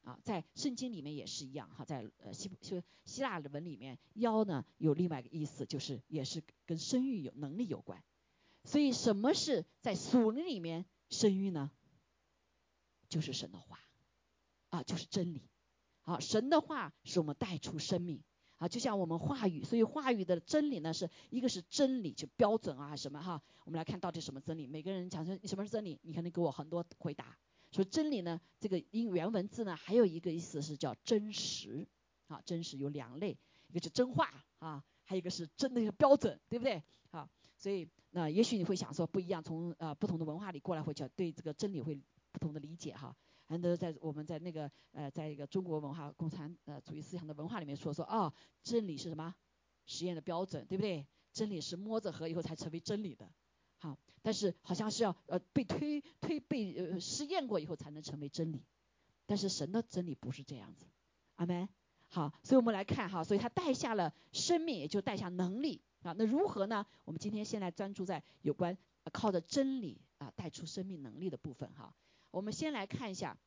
[0.09, 8.03] 啊，在圣经里面也是一样哈，在呃希希希腊文里面，腰呢有另外一个意思，就是也是跟生育有能力有关。
[8.63, 11.69] 所以什么是在属灵里面生育呢？
[13.07, 13.79] 就是神的话
[14.69, 15.47] 啊，就是真理。
[16.01, 18.23] 好，神的话使我们带出生命
[18.57, 23.39] 啊，就像我们话语，所以话语的真理呢，是一个是真理，就标准啊什么哈。
[23.63, 24.65] 我们来看到底什么真理？
[24.65, 27.37] 每个人讲说什么是真理，你可能给我很多回答。
[27.71, 31.87] 说真理呢，这个因原文字呢，还有一个意思是叫真实
[32.27, 36.83] 啊，真实有两类，一个是真话啊，还有一个是真的一个标准，对不对？
[37.11, 41.99] 好，所以那也许你会想说不一样，从呃不同的文化里过来，会叫对这个真理会
[42.31, 43.15] 不同的理解哈。
[43.45, 49.33] 很多在我们在那个呃在一个中国文化共产呃主义思想的文化里面说说哦，真理是什么
[49.85, 51.05] 实验的标准，对不对？
[51.31, 53.31] 真理是摸着河以后才成为真理的。
[54.21, 58.63] 但是好像是要呃被推推被呃试验过以后才能成为真理，
[59.25, 60.85] 但是神的真理不是这样子，
[61.35, 61.67] 阿门。
[62.11, 66.11] 好，所以我们来看哈，所以他带下了生命，也就带下能力啊。
[66.17, 66.83] 那如何呢？
[67.05, 68.75] 我们今天先来专注在有关
[69.13, 71.93] 靠着真理啊带出生命能力的部分哈。
[72.31, 73.37] 我们先来看一下，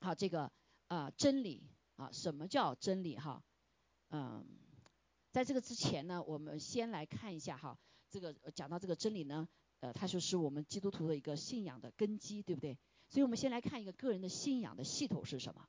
[0.00, 0.50] 好这个
[0.88, 3.44] 啊真理啊什么叫真理哈？
[4.08, 4.42] 嗯，
[5.30, 7.78] 在这个之前呢，我们先来看一下哈。
[8.08, 9.46] 这个讲到这个真理呢，
[9.82, 12.78] 呃，它就是我们基督徒的一个信仰的根基，对不对？
[13.08, 15.68] 所以我们先来看一个个人的信仰的系统是什么。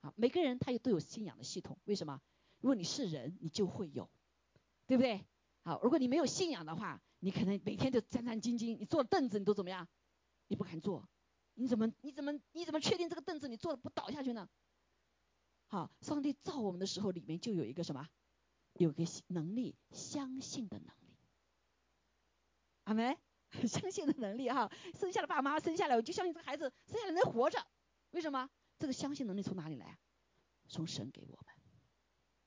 [0.00, 2.20] 好，每个人他也都有信仰的系统，为什么？
[2.60, 4.10] 如果你是人，你就会有，
[4.86, 5.24] 对不对？
[5.62, 9.88] 好，如果你没有信仰的话，你可能每天就战战兢兢，你坐凳子你都怎么样？
[10.48, 11.08] 你不敢坐，
[11.54, 14.46] 你怎么你怎么你怎么确定这个凳子你坐了不倒下去呢？
[15.68, 18.06] 好，上帝造我们的时候里面就有一个什么？
[18.74, 21.16] 有个能力，相信的能力。
[22.84, 23.16] 阿门，
[23.66, 27.64] 相信的能力哈，生下了爸妈生下来，我就相信这个孩子生下来能活着。
[28.10, 28.48] 为什么？
[28.78, 29.98] 这个相信能力从哪里来？
[30.68, 31.54] 从神给我们。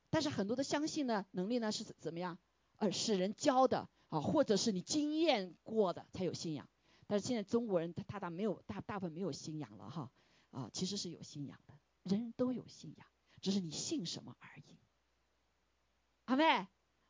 [0.10, 2.38] 但是很多的相信呢能力呢是怎么样？
[2.78, 6.68] 呃，是人教的啊，或者是你经验过的才有信仰。
[7.08, 10.12] 但是现在中国人他他大没有大大部分没有信仰了哈
[10.52, 13.08] 啊，其实是有信仰的，人人都有信仰，
[13.42, 14.78] 只是你信什么而已。
[16.26, 16.68] 阿妹。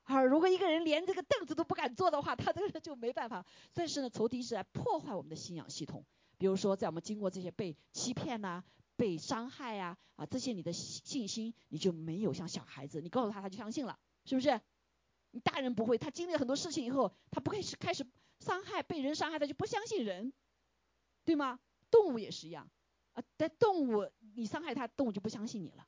[0.09, 3.45] 好，如果一个人连这个凳子都不敢坐的话，他这个人就没办法。
[3.73, 6.05] 但是呢，仇敌是来破坏我们的信仰系统。
[6.37, 8.63] 比如说，在我们经过这些被欺骗呐、
[8.95, 14.61] 被伤害呀啊这些，你的信心你就没有像小孩子，你告诉他他就相信了，是不是？
[15.31, 18.07] 你大人不会，他经历了很多事情以后，他不会是开始
[18.39, 20.31] 伤害被人伤害，他就不相信人，
[21.25, 21.59] 对吗？
[21.91, 22.69] 动物也是一样
[23.11, 25.85] 啊，在动物你伤害它，动物就不相信你了。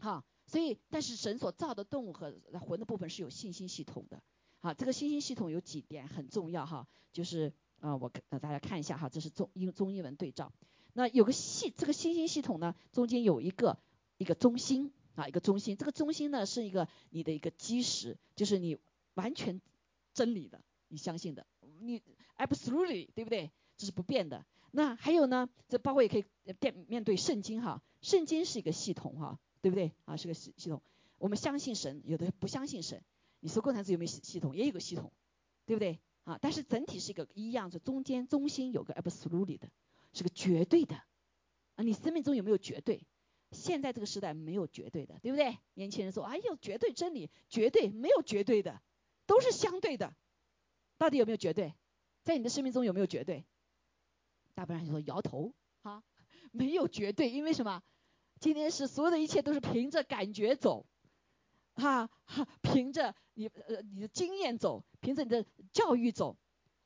[0.00, 0.24] 好。
[0.50, 4.20] 所以，但是神所造的动物和魂的部分是有信心系统的。
[4.58, 10.52] 好，这个信心系统有几点很重要哈，就是啊，我呃大家看一下哈，这是中英中英文对照。
[10.92, 13.78] 那有个系，这个信心系统呢，中间有一个
[14.18, 15.76] 一个中心啊，一个中心。
[15.76, 18.76] 这个中心呢是一个你的一个基石，就是你
[19.14, 19.60] 完全
[20.12, 21.46] 真理的，你相信的，
[21.78, 22.02] 你
[22.36, 23.52] absolutely 对不对？
[23.76, 24.44] 这是不变的。
[24.72, 26.24] 那还有呢，这包括也可以
[26.60, 29.38] 面面对圣经哈，圣经是一个系统哈。
[29.60, 30.16] 对不对啊？
[30.16, 30.82] 是个系系统。
[31.18, 33.02] 我们相信神，有的不相信神。
[33.40, 34.56] 你说共产主义有没有系系统？
[34.56, 35.12] 也有个系统，
[35.66, 36.38] 对不对啊？
[36.40, 39.70] 但是整体是一个一样，就中间中心有个 absolutely 的，
[40.12, 40.96] 是个绝对的
[41.76, 41.82] 啊。
[41.82, 43.06] 你生命中有没有绝对？
[43.52, 45.58] 现在这个时代没有绝对的，对不对？
[45.74, 48.80] 年轻人说，哎呦，绝对真理，绝对没有绝对的，
[49.26, 50.14] 都是相对的。
[50.98, 51.74] 到底有没有绝对？
[52.22, 53.44] 在你的生命中有没有绝对？
[54.54, 56.02] 大部分人说摇头啊。
[56.52, 57.82] 没有绝对，因为什么？
[58.40, 60.86] 今天是所有的一切都是凭着感觉走，
[61.74, 66.36] 哈哈，凭着你呃你的经验走，凭着你的教育走，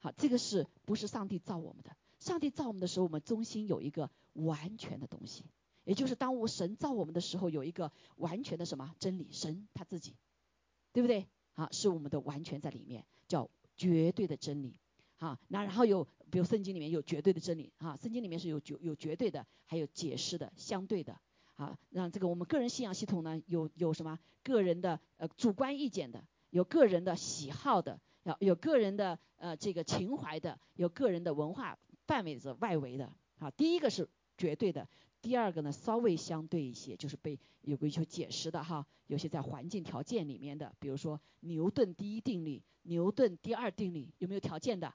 [0.00, 1.96] 好，这个是不是上帝造我们的？
[2.18, 5.44] 上帝造我们的时候，我们中心有一个完全的东西，
[5.84, 9.28] 也就是当我神造我们的时候，有一个完全的什么真理？
[9.30, 10.16] 神他自己，
[10.92, 11.28] 对不对？
[11.52, 14.80] 好，是我们的完全在里面，叫绝对的真理。
[15.18, 21.20] 好，那然后有，比如圣经里面有绝对的真理，哈，圣经里面是有绝有绝对的，还有解释的，相对的。
[21.56, 33.12] 啊，让这个我们个人信仰系统呢，有有什么个人的呃主观意见的，有个人的喜好的，要有个人的呃这个情怀的，有个人的文化范围的外围的。
[33.38, 34.88] 好，第一个是绝对的，
[35.22, 44.92] 第二个呢稍微相对一些，就是被有个些解释的哈，有些在环境条件里面的，比如说牛顿第一定律、牛顿第二定律有没有条件的？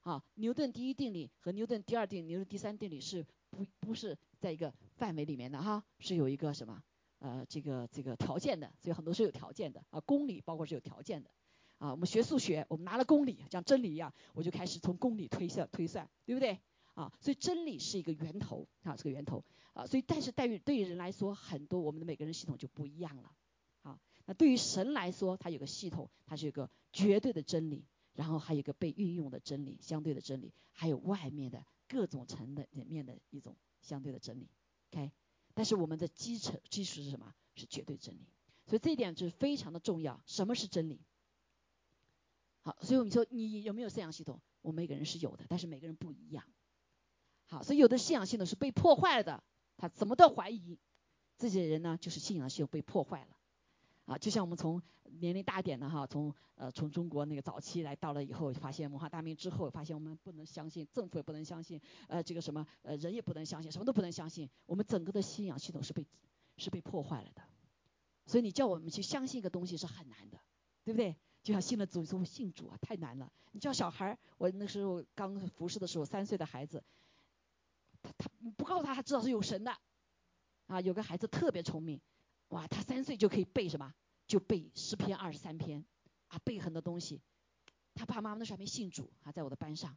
[0.00, 6.82] 啊，牛顿第一定律和牛顿第二定、牛顿第三定律是不不是在一个范围里面的哈，是有一个什么
[7.18, 11.30] 呃这个这个条件的，所以很多是有条件的啊，公理包括是有条件的
[11.76, 11.90] 啊。
[11.90, 16.58] 我们学数学，我们拿了公理像真理一样，我就开始从公理推算推算，对不对
[16.94, 17.12] 啊？
[17.20, 19.86] 所以真理是一个源头啊，是个源头啊。
[19.86, 23.30] 所以但是对于对于人来说，很多我们的每个人系统就不一样了
[23.82, 24.00] 啊。
[24.24, 27.84] 那对于神来说，它有个系统，它是一个绝对的真理。
[28.14, 34.48] 然后还有一个被运用的真理，相对的真理，还有外面的各种层的里面的一种相对的真理
[34.90, 35.12] ，OK。
[35.52, 37.34] 但是我们的基础基础是什么？
[37.54, 38.26] 是绝对真理。
[38.64, 40.18] 所以这一点就是非常的重要。
[40.24, 40.98] 什么是真理？
[42.62, 44.40] 好，所以我们说你有没有信仰系统？
[44.62, 46.42] 我们每个人是有的，但是每个人不一样。
[47.44, 49.44] 好，所以有的信仰系统是被破坏的，
[49.76, 50.78] 他怎么都怀疑。
[51.36, 53.36] 这些人呢，就是信仰系统被破坏了。
[54.04, 54.82] 啊，就像我们从
[55.20, 66.06] 年龄大点的哈，从呃从中国那个早期来到了以后，发现文化大革命之后，发现我们不能相信政府也不能相信，呃这个什么呃人也不能相信，什么都不能相信，我们整个的信仰系统是被
[66.56, 67.42] 是被破坏了的。
[68.26, 70.38] 所以你叫我们去相信一个东西是很难的，
[70.84, 71.16] 对不对？
[71.42, 73.32] 就像信了祖宗信主啊，太难了。
[73.50, 76.82] 你叫小孩儿，我那时候刚服侍的时候，三岁的孩子，
[78.00, 79.76] 他他不告诉他，他知道是有神的。
[80.68, 82.00] 啊，有个孩子特别聪明。
[82.52, 83.94] 哇，他三岁就可以背什么？
[84.26, 85.86] 就背诗篇二十三篇，
[86.28, 87.22] 啊，背很多东西。
[87.94, 89.96] 他爸爸妈妈那时候还没信主，还在我的班上。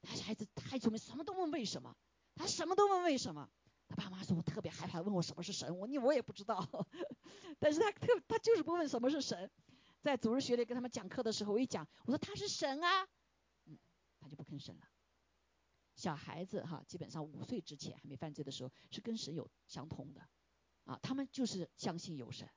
[0.00, 1.94] 他孩子太聪明，什么都问为什么，
[2.34, 3.50] 他什么都问为什么。
[3.86, 6.66] 他爸妈说我特别害怕问我什么是神，我你我也不知道。
[7.60, 9.50] 但是他特他就是不问什么是神。
[10.00, 13.06] 在组织学里跟他们讲课的时候，我一讲，我说他是神啊，
[13.66, 13.78] 嗯，
[14.18, 14.88] 他就不吭声了。
[15.96, 20.26] 小孩子哈，基本上五岁之前还没犯罪的时候，是跟神有相通的。
[20.84, 22.48] 啊，他们就是相信有神，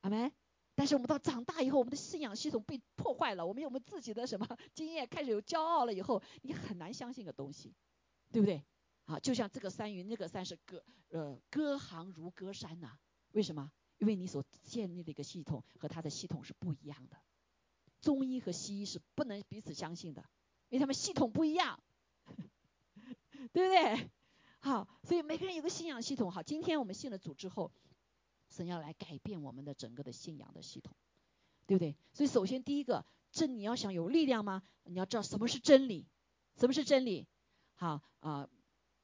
[0.00, 0.32] 阿门。
[0.76, 7.72] 但是我们到长大以后，我们的信仰系统被破坏了，我们有我们自己的什么 经验，开始有骄傲了以后，你很难相信个东西，
[8.32, 8.64] 对不对？
[9.04, 12.98] 啊，就像这个山与那个山是隔呃隔行如隔山呐。
[13.30, 13.70] 为什么？
[13.98, 17.16] 因为你所建立的一个系统和他的系统是不一样的。
[18.00, 20.28] 中医和西医是不能彼此相信的，
[20.68, 21.80] 因为他们系统不一样，
[23.52, 24.10] 对不对？
[24.64, 26.32] 好，所以每个人有个信仰系统。
[26.32, 27.70] 好，今天我们信了主之后，
[28.48, 30.96] 神要来改变我们的整个的信仰的系统，
[31.66, 31.94] 对不对？
[32.14, 34.62] 所以首先第一个，这你要想有力量吗？
[34.84, 36.06] 你要知道什么是真理，
[36.56, 37.28] 什么是真理？
[37.74, 38.48] 好啊，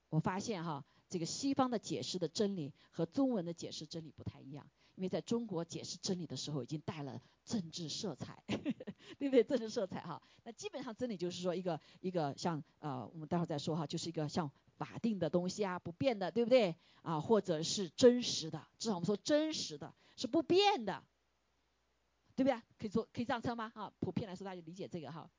[0.09, 4.67] 我发现哈，这个西方的解释的真理和中文的解释真理不太一样，
[5.01, 9.43] 因为在中国解释真理的时候已经带了政治色彩， 对不对？
[9.43, 14.51] 政治色彩哈，那基本上真理就是说一个一个像呃，我们待会儿再说哈，就是一个像。
[14.77, 17.21] 法定的东西啊，不变的，对不对啊？
[17.21, 21.05] 或者是真实的，至少我们说真实的是不变的，
[22.35, 22.59] 对不对？
[22.79, 23.71] 可以说可以这样称吗？
[23.75, 25.31] 啊，普遍来说大家理解这个哈。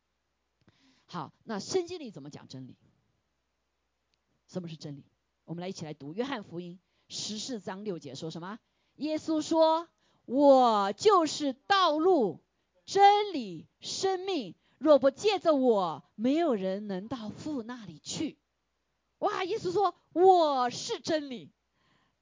[1.08, 2.78] 好，那圣经里怎么讲真理？
[4.47, 5.04] 什么是真理？
[5.45, 8.60] 我们来一起来读约翰福音十四章六节说什么？
[9.01, 9.87] 耶稣说
[10.25, 12.39] ：“我就是道路、
[12.85, 18.37] 真理、生命，若不借着我，没有人能到父那里去。”
[19.17, 19.43] 哇！
[19.43, 21.52] 耶稣说我是真理。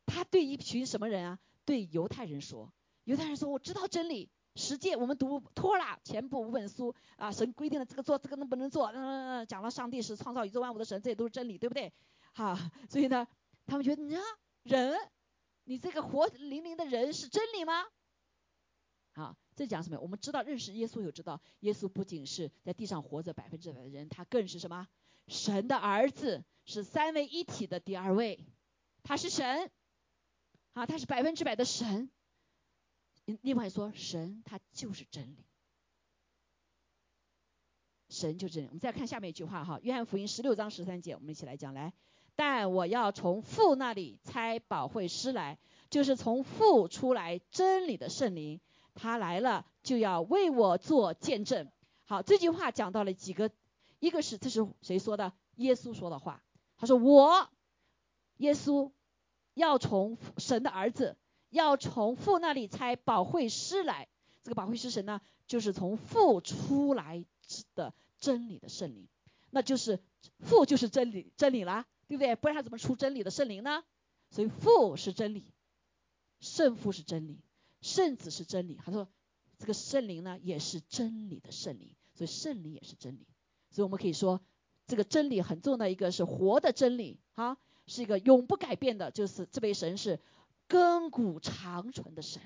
[0.05, 1.39] 他对一群什么人啊？
[1.65, 2.71] 对犹太人说。
[3.03, 4.29] 犹太人说我知道真理。
[4.55, 8.87] 实践我们读托拉前部五本书啊，神规定了这个做这个能不能做？
[8.87, 11.91] 嗯嗯嗯，讲了上帝是创造宇宙万物的神，这些都是真理，对不对？
[12.33, 12.57] 哈，
[12.89, 13.27] 所以呢，
[13.65, 14.23] 他们觉得你看，
[14.63, 14.97] 人，
[15.69, 17.85] 你这个活灵灵的人是真理吗？
[19.13, 19.99] 好，这讲什么？
[19.99, 24.87] 我们知道认识耶稣有知道，耶稣不仅是在地上活着百分之百的人，他更是什么？
[25.27, 26.43] 神的儿子。
[26.65, 28.45] 是三位一体的第二位，
[29.01, 29.71] 他是神，
[30.73, 32.11] 啊，他是百分之百的神。
[33.41, 35.45] 另外说，神他就是真理，
[38.09, 38.67] 神就是真理。
[38.67, 41.91] 我们再看下面一句话哈，约翰福音十六章十三节，我们一起来讲来。
[42.39, 45.59] 但我要从父那里差保惠师来，
[45.89, 48.61] 就是从父出来真理的圣灵，
[48.95, 51.69] 他来了就要为我做见证。
[52.05, 53.51] 好，这句话讲到了几个，
[53.99, 55.33] 一个是这是谁说的？
[55.55, 56.41] 耶稣说的话。
[56.77, 57.49] 他说我，
[58.37, 58.89] 耶稣
[59.53, 61.17] 要从神的儿子，
[61.49, 64.07] 要从父那里差保惠师来。
[64.43, 67.25] 这个保惠师神呢，就是从父出来
[67.75, 69.09] 的真理的圣灵，
[69.49, 69.99] 那就是
[70.39, 71.85] 父就是真理真理啦。
[72.09, 72.35] 对不对？
[72.35, 73.83] 不然他怎么出真理的圣灵呢？
[74.31, 75.53] 所以父是真理，
[76.39, 77.39] 圣父是真理，
[77.81, 78.79] 圣子是真理。
[78.83, 79.07] 他说
[79.59, 83.27] 这个圣灵呢也是真理的圣灵，所以圣灵也是真理。
[83.69, 84.41] 所以我们可以说
[84.87, 90.19] 这个真理很重要的一个是活的真理啊，是一个永不改变的，就是这位神是
[90.67, 92.41] 亘古长存的神。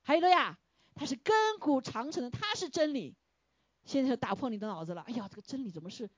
[0.00, 0.58] 还有了呀，
[0.94, 3.14] 他是亘古长存的，他是真理。
[3.84, 6.08] 现在打破你的脑子了，哎呀，这个真理怎么是？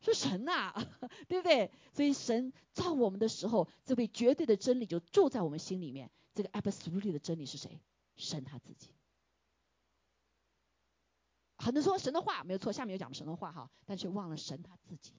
[0.00, 0.72] 是神呐，
[1.28, 1.70] 对不对？
[1.92, 6.10] 所以神造我们的时候，这位绝对的真理就住在我们心里面。
[6.34, 7.80] 这个 absolute 的真理是谁？
[8.16, 8.94] 神他自己。
[11.58, 15.12] 很多说神的话没有错，下面有讲神的话哈，但却忘了神他自己。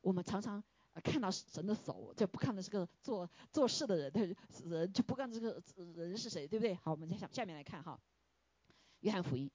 [0.00, 0.62] 我们常常
[1.02, 5.62] 看到神的手，就不看到这个做做事的人，人就不看这个
[5.94, 6.74] 人是谁，对不对？
[6.76, 8.00] 好，我们再下下面来看哈，
[9.00, 9.50] 约翰福音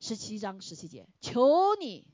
[0.00, 2.04] 十七章十七节，求你。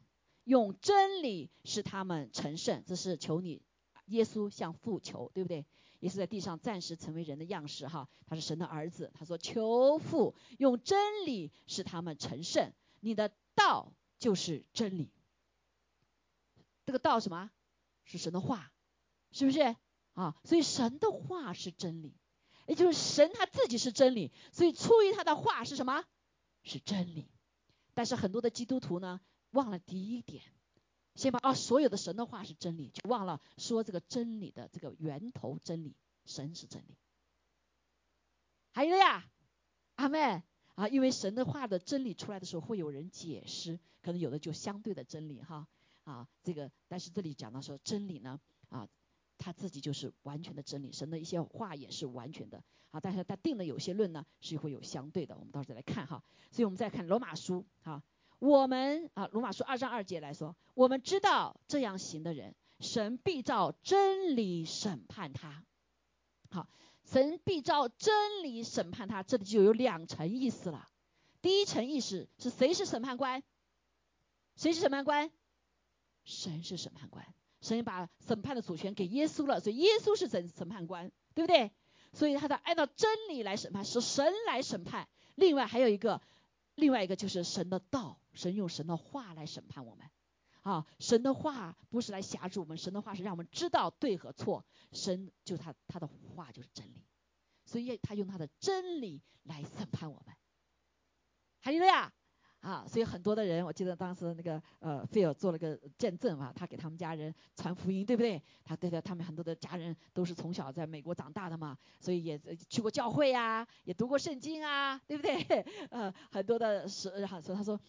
[0.48, 3.60] 用真理使他们成圣，这是求你，
[4.06, 5.66] 耶稣向父求，对不对？
[6.00, 9.12] 耶稣在地上暂时成为人的样式，哈，他是神的儿子。
[9.14, 15.12] 他说：“求父用真理使他们成圣，你的道就是真理。”
[16.86, 17.50] 这个道什么？
[18.04, 18.72] 是神的话，
[19.32, 19.76] 是不是
[20.14, 20.34] 啊？
[20.44, 22.16] 所以神的话是真理，
[22.66, 26.02] 也就是神他自己是真理，所以出于他的话是什么？
[26.62, 27.28] 是真理。
[27.92, 29.20] 但是很多的基督徒呢？
[29.50, 30.42] 忘了第一点，
[31.14, 36.96] 先把啊所有的神的话是真理，就忘了说这个真理的这个源头真理，神是真理。
[38.72, 39.24] 还有呀，
[39.96, 40.42] 阿妹
[40.74, 45.66] 啊，因为神的话的真理出来的时候，会有人解释，可能有的就相对的真理哈
[46.04, 48.38] 啊这个，但是这里讲到说真理呢
[48.68, 48.86] 啊，
[49.38, 56.22] 他自己就是完全的真理，神的一些话也是完全的啊，但是他定的有些论呢是会有相对的，我们到时候再来看哈。
[56.52, 58.02] 所以我们再看罗马书哈。
[58.38, 65.64] 我们啊，罗马书二章二节来说，我们知道这样行的人，神必照真理审判他。
[66.50, 66.68] 好，
[67.04, 70.88] 神必照真理审判他，这里就有两层意思了。
[71.42, 73.42] 第一层意思是谁是审判官？
[74.54, 75.32] 谁是审判官？
[76.24, 77.26] 神是审判官，
[77.60, 81.72] 神把审判的主权给耶稣了，所以耶稣是审审判官，对不对？
[82.12, 85.08] 所以他的按照真理来审判，是神来审判。
[85.34, 86.22] 另外还有一个。
[86.78, 90.08] 另外一个就是神的道，神用神的话来审判我们，
[90.62, 97.04] 啊，神的话不是来辖制我们，神的话是让我们知道对和错，神就他他的话就是真理，
[97.64, 100.36] 所以他用他的真理来审判我们，
[101.58, 102.12] 还有呀。
[102.60, 108.42] 啊，所以很多的人，我记得当时那个呃，菲尔做了个见证嘛，他给他们家人传福音，对不对？
[108.64, 112.38] 他对的，他们很多的家人都是从小在美国长大的嘛，所以也
[112.68, 115.34] 去过教会呀，也读过圣经啊，对不对？
[115.90, 117.80] 呃，很多的是，然后说他说，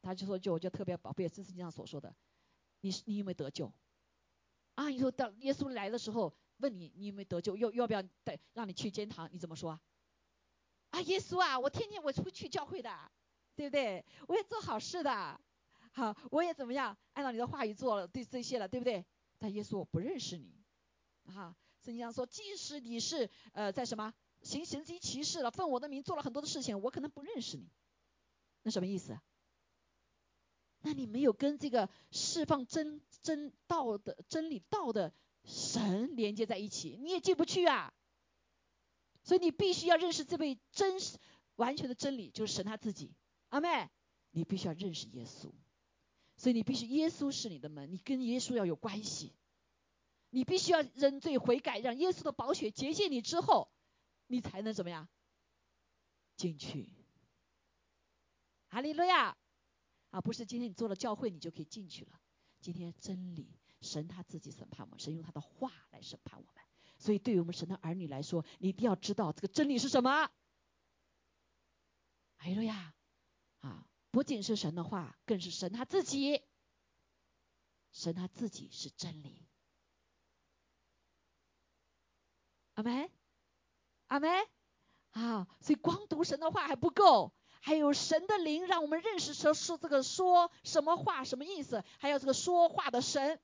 [0.00, 2.14] 他就说就我就特别宝贝这圣经上所说的，
[2.80, 3.72] 你你有没有得救？
[4.76, 9.28] 啊，你说到耶稣来的时候问你你有没有得救，要要不要带让你去天堂？
[9.32, 9.78] 你怎么说？
[10.90, 12.90] 啊，耶稣啊，我天天我出去教会的。
[13.54, 14.04] 对不对？
[14.28, 15.40] 我也做好事的，
[15.92, 16.96] 好，我也怎么样？
[17.12, 19.04] 按照你的话语做了，对这些了，对不对？
[19.38, 20.54] 但耶稣我不认识你，
[21.24, 27.68] 啊，圣经上说，即使你是呃在什么行神迹奇事了，奉我的名做了很多的事情，我可能不认识你，
[28.62, 29.18] 那什么意思？
[30.84, 35.12] 那你没有跟这个释放真真道的真理道的
[35.44, 37.92] 神连接在一起，你也进不去啊。
[39.22, 41.18] 所以你必须要认识这位真实
[41.54, 43.14] 完全的真理，就是神他自己。
[43.52, 43.90] 阿妹，
[44.30, 45.52] 你必须要认识耶稣，
[46.38, 49.34] 所以你必须耶稣是你的门，你跟耶稣要有关系，
[50.30, 53.70] 你必须要认罪悔改，让耶稣的宝血洁净你之后，
[54.26, 55.06] 你才能怎么样
[56.34, 56.88] 进去？
[58.68, 59.36] 哈利路亚！
[60.08, 62.18] 啊，不是今天你做了教会你就可以进去了，
[62.58, 66.64] 今天真理神他自己审判我们，神用他的话来审判我们，
[66.96, 70.30] 所以对于我们神的儿女来说，你一定要知道这个真理是什么。
[72.36, 72.94] 哈利路亚！
[73.62, 76.42] 啊，不仅是神的话，更是神他自己。
[77.90, 79.46] 神他自己是真理。
[82.74, 83.10] 阿门，
[84.06, 84.30] 阿门。
[85.10, 93.38] 啊，所以光读神的话还不够，还有神的灵让我们认识说说这个说什么话什么意思，还有这个说话的神。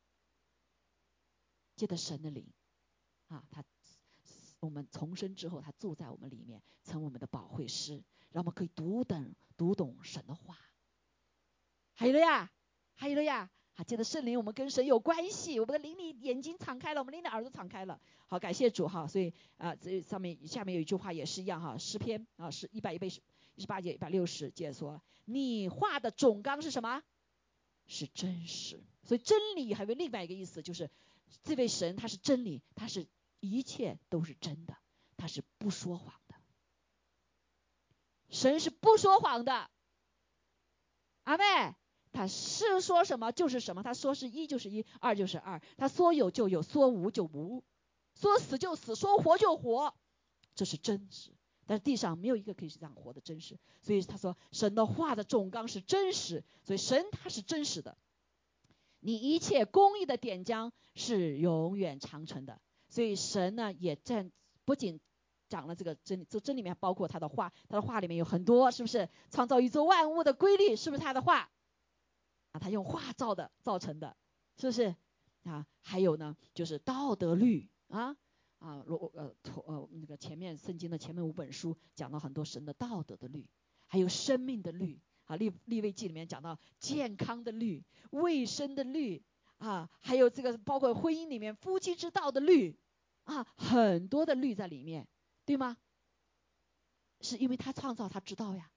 [1.76, 2.50] 借着神的灵
[3.28, 3.62] 啊，他
[4.60, 10.58] 我们重生之后，他住在我们里面，成我们的保惠师，让我们可以读懂读懂神的话。
[11.94, 12.50] 还有了呀，
[12.94, 13.50] 还有了呀。
[13.74, 18.00] 啊，借着圣灵，我们跟神有关系，我们的灵里眼睛敞开了，我们灵的耳朵敞开了。
[18.26, 19.06] 好，感谢主哈。
[19.06, 27.00] 所以啊，这上面下面有一句话也是一样哈，诗篇啊是一百一百一十八节一百六十节说，你画的总纲是什么？
[27.86, 28.82] 是真实。
[29.04, 30.90] 所以真理还有另外一个意思，就是
[31.44, 33.06] 这位神他是真理，他是
[33.38, 34.76] 一切都是真的，
[35.16, 36.20] 他是不说谎。
[38.28, 39.70] 神是不说谎的，
[41.24, 41.44] 阿妹。
[42.10, 47.62] 他是说什么就是什么，他说是一就是一，二就是二，他说有就有，说无就无，
[48.14, 49.94] 说死就死，说活就活，
[50.54, 51.30] 这是真实。
[51.66, 57.98] 但是地上没有一个可以是这样活的真实，所以他说神的话的总纲是真实，所以神他是真实的。
[59.00, 62.58] 你一切公义的点将是永远长存的，
[62.88, 64.28] 所以神呢也在
[64.64, 64.98] 不仅
[65.48, 71.50] 讲了这个真理，这真里面包括他的话，他的话里面有很多，是不是创造宇宙万物的规律，是不是他的话？
[72.52, 74.16] 啊，他用画造的造成的，
[74.56, 74.94] 是不是
[75.44, 75.66] 啊？
[75.80, 78.16] 还有呢，就是道德律啊
[78.58, 79.34] 啊，罗呃
[79.66, 83.46] 呃那个前面圣经的前面五本书讲到很多神的道德的律，
[83.86, 89.22] 还有生命的律啊，立立位记里面讲到健康的律、卫生的律
[89.58, 92.78] 啊，还有这个包括婚姻里面夫妻之道的律
[93.24, 95.06] 啊，很多的律在里面，
[95.48, 95.78] 对吗？
[97.22, 98.70] 是因为他创造他知道呀，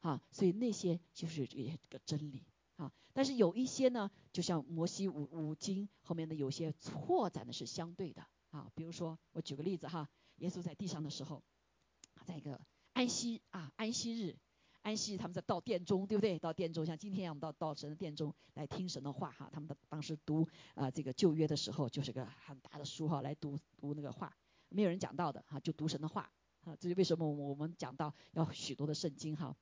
[0.00, 2.46] 啊，所以那些就是这个真理。
[2.76, 11.42] 啊，但是有一些呢，就像摩西五五经后面的有些错展的是相对的啊，比如说我举个例子哈，耶稣在地上的时候，
[12.24, 12.58] 在一个
[12.94, 14.34] 安息啊安息日，
[14.80, 16.38] 安息日他们在到殿中对不对？
[16.38, 24.34] 到殿中像今天我们到到神的殿中来听神的话哈，他们的当时读啊这个旧约的时候就是个很大的书哈，来读读那个话，
[24.68, 26.30] 没有人讲到的哈，就读神的话
[26.64, 29.56] 啊，这是为什么我们讲到要许多的圣经哈。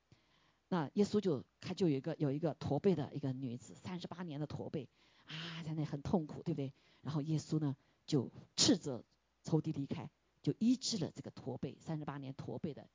[0.68, 4.88] 那耶稣就他就有一个有一个驼背的一个女子，三十八年的驼背
[5.26, 6.72] 啊，在那很痛苦，对不对？
[7.02, 7.76] 然后耶稣呢
[8.06, 9.04] 就斥责
[9.42, 10.08] 仇敌离开，
[10.40, 12.88] 就医治了这个驼背三十八年驼背的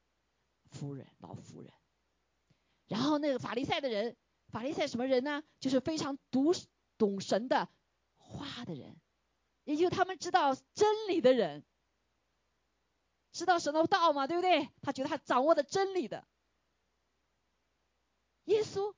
[0.72, 1.72] 夫人老妇人。
[2.88, 4.16] 然后那个法利赛的人，
[4.48, 5.44] 法利赛什么人呢？
[5.60, 6.54] 就是非常读
[6.98, 7.70] 懂神的
[8.16, 8.96] 话的人，
[9.66, 11.64] 也就他们知道真理的人，
[13.32, 14.70] 知道神的道嘛，对不对？
[14.82, 16.28] 他觉得他掌握的真理的。
[18.46, 18.94] 耶稣，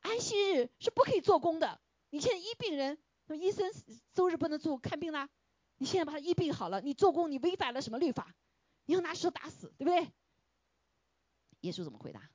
[0.00, 1.80] 安息日是不可以做工的。
[2.10, 3.70] 你现在医病人，那医生
[4.14, 5.28] 周日不能做看病啦。
[5.76, 8.34] 你现在把他医病好了，你做工你违反了什么律法？
[8.86, 10.12] 你要拿石头打死，对不对？
[11.60, 12.30] 耶稣怎么回答？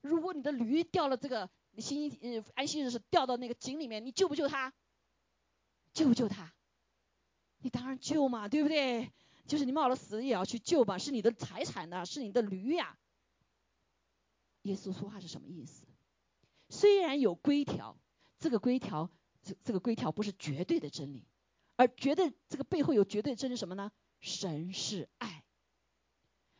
[0.00, 1.48] 如果你的驴掉了这个
[1.78, 4.72] 星期呃安息日是掉到那个井里面，你救不救他？
[5.92, 6.52] 救不救他？
[7.58, 9.12] 你当然救嘛，对不对？
[9.46, 12.98] 就是你冒了死也要去救吧，是你的财产呢，是你的驴呀。
[14.62, 15.86] 耶稣说话是什么意思？
[16.68, 17.96] 虽然有规条，
[18.38, 19.10] 这个规条，
[19.42, 21.24] 这这个规条不是绝对的真理，
[21.76, 23.92] 而绝对这个背后有绝对真理什么呢？
[24.18, 25.44] 神是爱，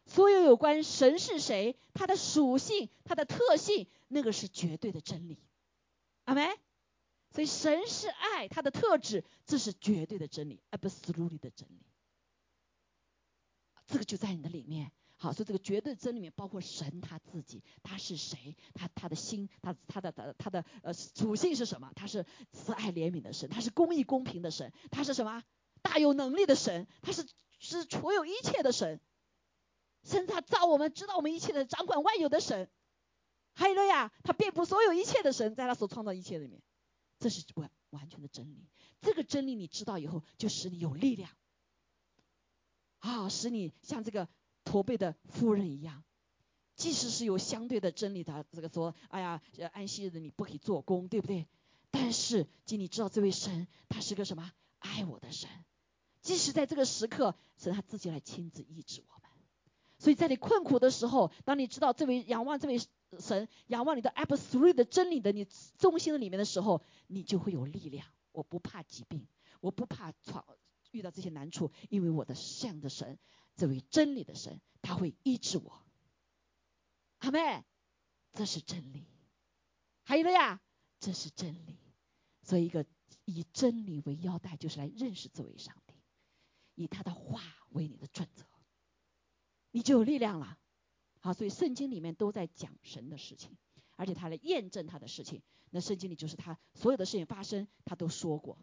[0.04, 5.38] 所有有关神是谁，他的属性，他的特性，那个是绝对的真理，
[6.24, 6.48] 阿没？
[7.32, 11.82] 所以神是爱，他的特质，这是绝对的真理，absolute 的真理，
[13.86, 14.92] 这个就在你的里面。
[15.18, 18.54] 好，所以这个绝对真里面包括神他自己，他是谁？
[18.74, 21.90] 他他的心，他他的他他的呃属性是什么？
[21.96, 25.42] 他是慈爱怜悯的神，他是公义公平的神，他是什么？
[25.80, 27.26] 大有能力的神，他是
[27.58, 29.00] 是所有一切的神，
[30.04, 32.68] 甚至他造我们，知道我们一切的，掌管万有的神。
[33.54, 36.60] 还有了呀，他遍布所有一切的神，在他所创造一切里面，
[37.18, 38.68] 这是完完全的真理。
[39.00, 41.30] 这个真理你知道以后，就使你有力量，
[42.98, 44.28] 啊，使你像这个。
[44.68, 46.02] 驼背的夫人一样，
[46.74, 49.40] 即使是有相对的真理的，这个说，哎呀，
[49.72, 51.46] 安息日你不可以做工，对不对？
[51.92, 54.50] 但是，请你知道这位神，他是个什么？
[54.80, 55.48] 爱我的神。
[56.20, 59.30] 即使在这个时刻，神他自己来亲自医治我们。
[60.00, 62.80] 所以在你困苦的时候，当你知道这位仰望这位
[63.20, 65.46] 神，仰望你的 absolute 的真理的你
[65.78, 68.04] 中心里面的时候，你就会有力量。
[68.32, 69.28] 我不怕疾病，
[69.60, 70.44] 我不怕闯
[70.96, 73.18] 遇到这些难处，因为我的像的神。
[73.54, 75.82] 这位真理的神，他会医治我，
[77.18, 77.64] 阿妹，
[78.32, 79.06] 这是真理。
[80.02, 80.60] 还有了呀，
[81.00, 81.78] 这是真理。
[82.42, 82.84] 所以，一个
[83.24, 85.94] 以真理为腰带，就是来认识这位上帝，
[86.74, 87.40] 以他的话
[87.70, 88.44] 为你的准则，
[89.70, 90.58] 你就有力量了。
[91.20, 93.56] 好，所以圣经里面都在讲神的事情，
[93.96, 95.42] 而且他来验证他的事情。
[95.70, 98.58] 那圣经里就是他所有的事情发生，他都说过。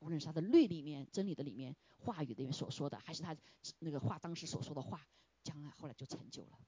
[0.00, 3.36] 无论是他的律里面、真理的里面、话语里面所说的，还是他
[3.78, 5.06] 那个话当时所说的话，
[5.42, 6.58] 将来后来就成就了。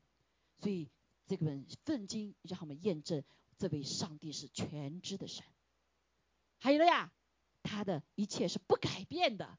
[0.58, 0.90] 所以
[1.26, 3.22] 这本圣经让我们验证
[3.56, 5.44] 这位上帝是全知的神。
[6.58, 7.12] 还有了呀，
[7.62, 9.58] 他的一切是不改变的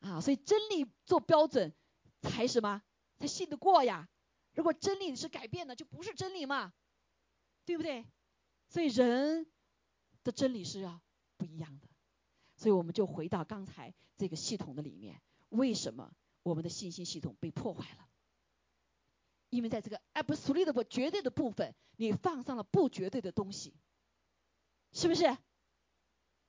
[0.00, 1.74] 啊，所以真理做标准
[2.20, 2.82] 才什么
[3.18, 4.08] 才信得过呀？
[4.54, 6.72] 如果真理是改变的，就不是真理嘛，
[7.64, 8.06] 对不对？
[8.68, 9.50] 所以人
[10.22, 11.00] 的真理是要
[11.36, 11.88] 不一样的。
[12.60, 18.06] 所以我们就回到刚才这个系统的里面，为什么我们的信心系统被破坏了？
[19.48, 23.72] 因为在这个 absolute 不绝对的部分，你放上了不绝对的东西，
[24.92, 25.38] 是不是？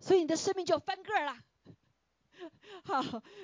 [0.01, 1.41] 所以你的生命就要翻个儿了。
[2.83, 3.01] 好，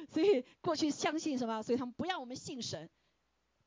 [0.10, 1.64] 所以过去相信什么？
[1.64, 2.90] 所以他们不让我们信神，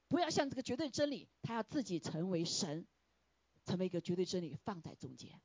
[0.09, 2.87] 不要像这个绝对真理，他要自己成为神，
[3.65, 5.41] 成为一个绝对真理放在中间。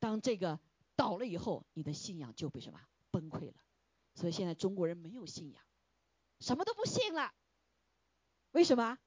[0.00, 0.58] 当这个
[0.96, 2.80] 倒了以后，你的信仰就被什么
[3.10, 3.62] 崩溃了？
[4.14, 5.62] 所以现在中国人没有信仰，
[6.40, 7.32] 什么都不信了。
[8.52, 8.98] 为什么？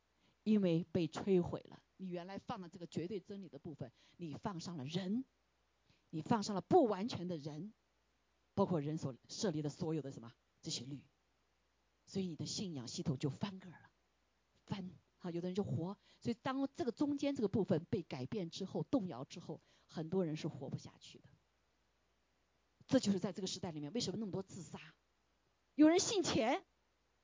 [0.43, 1.81] 因为被摧毁了。
[1.97, 5.23] 你原来放的这个绝对真理的部分，你放上了人。
[6.11, 7.73] 你放上了不完全的人，
[8.53, 10.31] 包括人所设立的所有的什么
[10.61, 11.03] 这些律，
[12.05, 13.77] 所以你的信仰系统就翻个了，
[14.65, 15.97] 翻啊，有的人就活。
[16.21, 21.27] 所以当这个中间这个部分被改变之后，动摇之后，很多人是活不下去的。
[22.87, 24.79] 这就是在这个时代里面，为什么那么多自杀？
[25.75, 26.63] 有人信钱，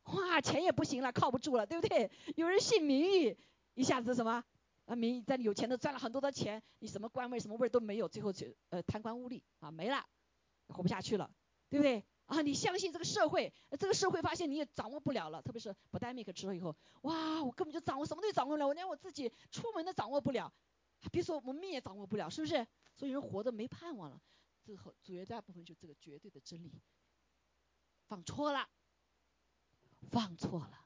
[0.04, 2.10] 哇，钱也不行了，靠不住了，对不对？
[2.36, 3.38] 有人信名誉，
[3.76, 4.44] 一下子什么？
[4.86, 10.04] 啊，名在有钱的赚了很多的钱，你什么官位什么位都没有，最后就呃贪官污吏啊没了，
[10.68, 11.30] 活不下去了，
[11.70, 12.04] 对不对？
[12.26, 20.52] 啊，你相信这个社会，这个社会发现你也掌握不了了，特别是不戴 make 之后以后，哇，我根本就掌握什么都掌握不了，我连我自己出门都掌握不了，
[21.12, 22.66] 别说我命也掌握不了，是不是？
[22.96, 24.20] 所以人活着没盼望了，
[24.64, 26.72] 最后绝大部分就这个绝对的真理
[28.08, 28.70] 放错了，
[30.10, 30.86] 放错了，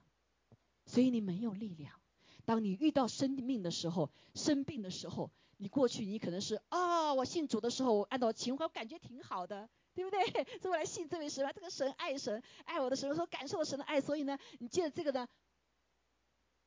[0.86, 2.00] 所以你没有力量。
[2.46, 10.24] 当你遇到生命的时候，生病的时候，你过去你可能是啊，我信主的时候，按照情怀，我感觉挺好的，对不对？
[10.62, 15.28] 所以我来信这位神，这个神爱神，爱我的时候，说感受了神的爱，所以呢，你借着这个呢，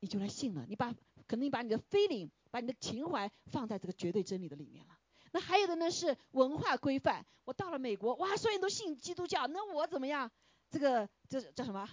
[0.01, 0.67] 你就来信了。
[0.67, 0.93] 你把
[1.29, 4.98] 可能你把你的 feeling，把你的情怀放在这个绝对真理的里面了。
[5.33, 7.25] 那还有的呢是文化规范。
[7.45, 10.31] 我到了美国，哇，所有人都信基督教，那我怎么样？
[10.71, 11.89] 这个这叫什么？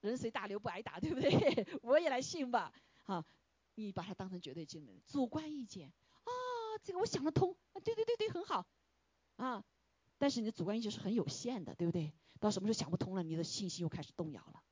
[0.00, 1.66] 人随大流不挨打，对不对？
[1.82, 2.72] 我也来信吧，
[3.04, 3.22] 好，
[3.74, 5.92] 你把它当成绝对真理，主观意见
[6.24, 6.30] 啊，
[6.82, 8.66] 这个我想得通，啊，对对对对，很好，
[9.36, 9.62] 啊，
[10.16, 12.12] 但是你的主观意见是很有限的，对不对？
[12.40, 14.62] 到什么时候想不通了，你的信心又开始动摇了，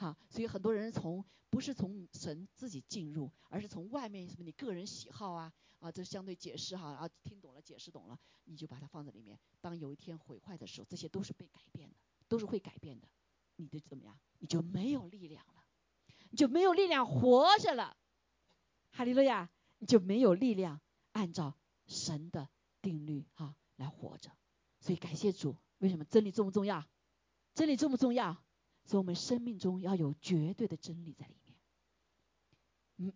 [0.00, 11.96] 好，所以很多人从不是从神自己进入，而是从外面什么你个人喜好啊，啊，这相对解释哈，啊，听懂了解释懂了，你就把它放在里面，当有一天毁坏的时候，这些都是被改变的，
[12.28, 13.06] 都是会改变的。
[13.56, 14.18] 你的怎么样？
[14.38, 15.62] 你就没有力量了，
[16.30, 17.94] 你就没有力量活着了，
[18.92, 19.50] 哈利路亚！
[19.80, 20.80] 你就没有力量
[21.12, 22.48] 按照神的
[22.80, 24.30] 定律哈来活着。
[24.80, 26.86] 所以感谢主，为什么真理重不重要？
[27.54, 28.42] 真理重不重要？
[28.90, 31.56] 所以我们生命中要有绝对的真理在里面。
[32.96, 33.12] 嗯，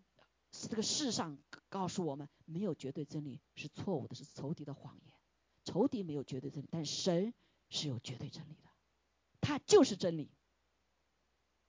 [0.53, 5.13] 是这个世上告诉我们没有绝对真理是错误的，是仇敌的谎言。
[5.65, 7.33] 仇敌没有绝对真理，但神
[7.67, 8.69] 是有绝对真理的。
[9.41, 10.31] 他就是真理，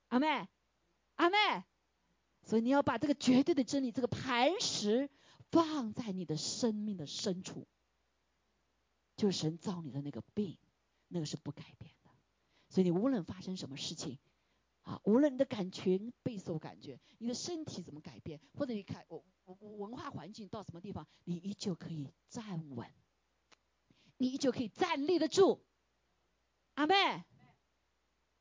[0.06, 0.48] 阿妹，
[1.16, 1.64] 阿妹，
[2.44, 5.10] 所以你要把这个绝对的真理，这个磐石
[5.50, 7.66] 放在你的生命的深处，
[9.16, 10.56] 就是神造你的那个病，
[11.08, 11.90] 那个是不改变。
[12.76, 14.18] 所以你无论发生什么事情，
[14.82, 22.86] 啊，无论你的感情备受感觉，你的身体怎么改变，或者你看我我我文化环境到什么地方，你依旧可以站稳，
[24.18, 25.64] 你依旧可以站立得住，
[26.74, 27.24] 阿妹。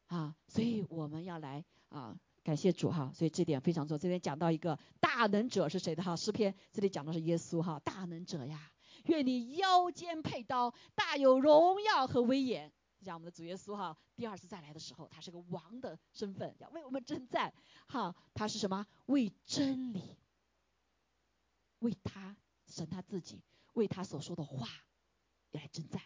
[0.07, 3.97] 啊，所以我们要来啊，感谢主哈，所以这点非常重要。
[3.97, 6.13] 这边讲到一个大能者是谁的哈？
[6.13, 8.69] 诗篇这里讲的是耶稣哈，大能者呀，
[9.05, 12.73] 愿你腰间佩刀，大有荣耀和威严。
[13.05, 17.53] 讲我们的主耶稣哈，第二次再来的时候，他是个王的身份，要为我们征战
[17.87, 18.13] 哈。
[18.33, 18.85] 他是什么？
[19.05, 20.17] 为真理，
[21.79, 22.35] 为他
[22.65, 23.43] 神他自己，
[23.73, 24.67] 为他所说的话
[25.51, 26.01] 来征战。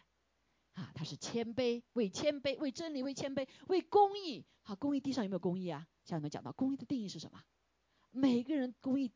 [0.74, 4.45] 啊，他是谦卑，为谦卑，为真理，为谦卑，为公义。
[4.62, 5.88] 好，公义地上有没有公义啊？
[6.04, 7.41] 像你们讲到公义的定义是什么？
[8.12, 9.12] 每个人公义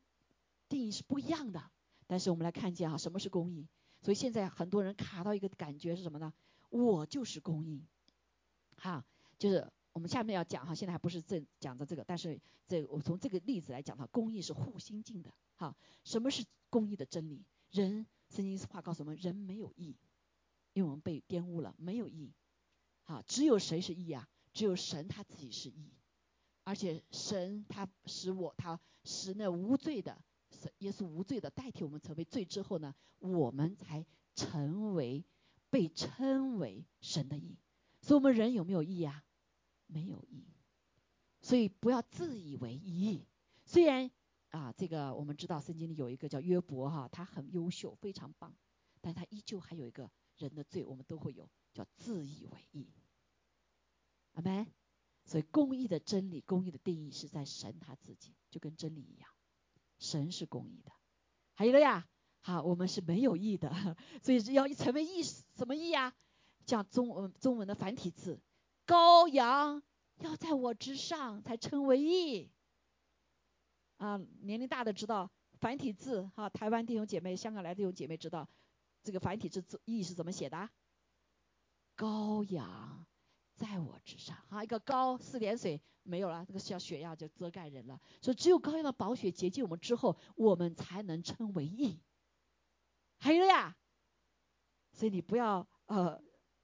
[0.67, 1.71] 定义是不一样的。
[2.07, 3.67] 但是我们来看见哈，什么是公义？
[4.01, 6.33] 所以现在很多人卡到一个感觉是什么呢？
[6.73, 7.85] 我就是公益。
[8.77, 9.05] 哈，
[9.37, 15.33] 就是我们下面要讲哈，现在还不是正讲的这个，但是这我从这个例子来讲哈，公益是互心境的。
[15.55, 17.45] 哈，什么是公益的真理？
[17.71, 19.95] 人圣经话告诉我们，人没有义。
[20.73, 22.33] 因为我们被玷污了，没有义。
[23.03, 24.27] 好，只有谁是义啊？
[24.53, 25.93] 只有神他自己是义，
[26.63, 30.19] 而且神他使我他使那无罪的，
[30.79, 34.05] 耶稣无罪的代替我们成为罪之后呢，我们才
[34.35, 35.23] 成为
[35.73, 37.57] 被称为神的义。
[37.99, 39.25] 所以，我们人有没有义啊？
[39.87, 40.45] 没有义。
[41.41, 43.25] 所以不要自以为义。
[43.65, 44.11] 虽然
[44.49, 48.55] 啊，这个我们知道圣经里有一个叫约伯哈，他很优秀，非常棒，
[49.01, 52.87] 但他依旧还有一个人的罪，我们都会有，叫自以为义。
[54.33, 54.67] 阿门。
[55.25, 59.27] 所以公义的真理，公义的定义是在神他自己，就跟真理一样，
[59.97, 60.91] 神是公义的。
[61.55, 62.07] 还有了呀，
[62.45, 66.13] 好，我们是没有义的，所以要成为义，什么义呀？
[66.65, 68.39] 像中文中文的繁体字，
[68.85, 69.81] 羔羊
[70.19, 72.51] 要在我之上才称为义。
[73.97, 78.47] 啊，年龄大的知道繁体字哈，台湾弟兄姐妹、香港来的弟兄姐妹知道
[79.01, 80.69] 这个繁体字字义是怎么写的？
[81.97, 83.05] 羔羊。
[83.55, 88.01] 在我之上，哈，一个高四点水没有了，这个小血压就遮盖人了。
[88.19, 92.01] 所以只有高阳的宝血洁净我们之后，我们才能称为义。
[93.23, 93.73] 还有呀，
[94.91, 96.21] 所以你不要呃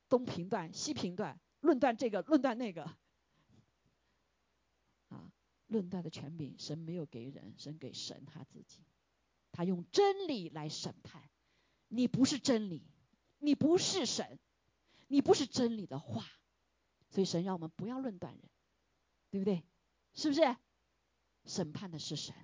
[0.10, 2.84] 东评断西评断，论断这个论断那个，
[5.08, 5.32] 啊，
[5.68, 8.84] 论断的权柄神没有给人，神给神他自己，
[9.54, 11.24] 他用真理来审判。
[11.88, 12.86] 你不是真理，
[13.38, 14.38] 你不是神，
[15.08, 16.26] 你不是真理的话。
[17.10, 18.50] 所以神让我们不要论断人，
[19.30, 19.64] 对不对？
[20.14, 20.42] 是不是？
[21.46, 22.36] 审判的是神，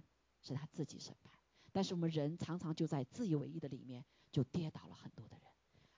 [0.42, 1.35] 是他自己审判。
[1.76, 4.02] 但是我们人常常就在自以为意的里面，
[4.32, 5.46] 就跌倒了很多的人。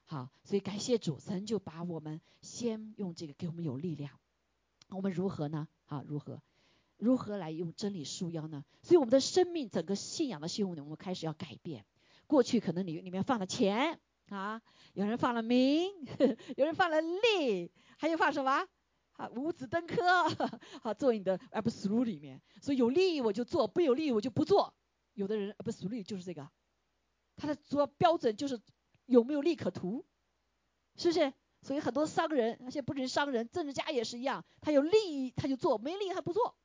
[0.06, 4.18] 好，所以感谢主，神就把我们先用这个给我们有力量。
[4.88, 5.68] 我们如何呢？
[5.86, 6.42] 啊，如何？
[6.96, 8.64] 如何来用真理束腰呢？
[8.82, 11.86] 所以我们的生命，整个信仰的信物呢，我们开始要改变。
[12.26, 14.00] 过去可能里里面放了钱。
[14.30, 14.60] 啊，
[14.94, 15.92] 有人放了名，
[16.58, 18.66] 有人放了利，还有放什么？
[19.12, 19.96] 啊，五子登科，
[20.82, 22.42] 好做你的 absolute 里面。
[22.60, 24.74] 所以有利益我就做，不有利益我就不做。
[25.18, 26.48] 有的人 absolute 就是这个，
[27.34, 28.60] 他的主要标准就是
[29.06, 30.06] 有没有利可图，
[30.94, 31.32] 是不是？
[31.60, 36.56] 所以很多商人，而且不只是商人，政治家也是一样，他有利益他就做，没利益他不做。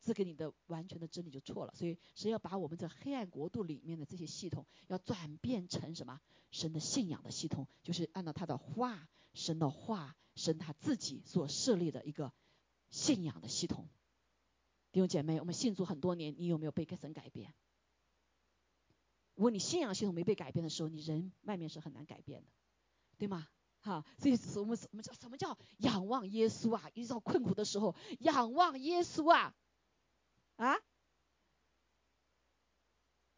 [0.00, 6.20] 赐给你的完全的真理就错了，所以神要把我们这黑暗国度里面的这些系统，要转变成什么？
[6.50, 12.32] 神的信仰的系统，就是按照他的话，神的话，神他自己所设立的一个
[12.90, 13.88] 信仰的系统。
[14.92, 17.54] 弟兄姐妹，我们信主很多年，你有没有被神改变？
[19.34, 22.48] 如果你信仰系统没被改变的时候，你人外面是很难改变的，
[23.16, 23.48] 对吗？
[23.80, 26.90] 哈，所以我们我们叫什么叫仰望耶稣啊？
[26.94, 29.54] 遇到困苦的时候，仰望耶稣啊！
[30.56, 30.76] 啊，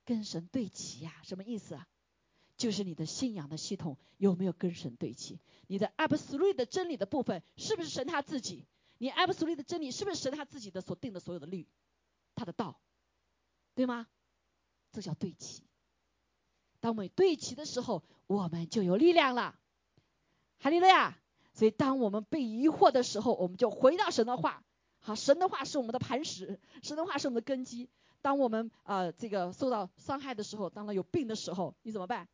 [0.05, 1.21] 跟神对齐呀？
[1.23, 1.87] 什么意思啊？
[2.57, 5.41] 就是你的信仰的系统有没有跟神对齐？
[5.69, 8.67] 你的 absolute 的真理的部分是不是神他自己？
[9.03, 11.67] 你 absolute 的真理是不是神他自己的所定的所有的律，
[12.37, 12.79] 他的道，
[13.75, 14.07] 对吗？
[14.93, 15.65] 这叫对齐。
[16.79, 19.59] 当我们对齐的时候，我们就有力量了。
[20.61, 21.19] 哈利路亚！
[21.53, 24.63] 所以当我们被疑惑的时候，我们就回到神的话。
[25.01, 27.91] 好，神的话是我们的磐石，神的话是我们的根基。
[28.21, 32.29] 当我们呃这个受到伤害的时候，当他有病的时候，你怎么办？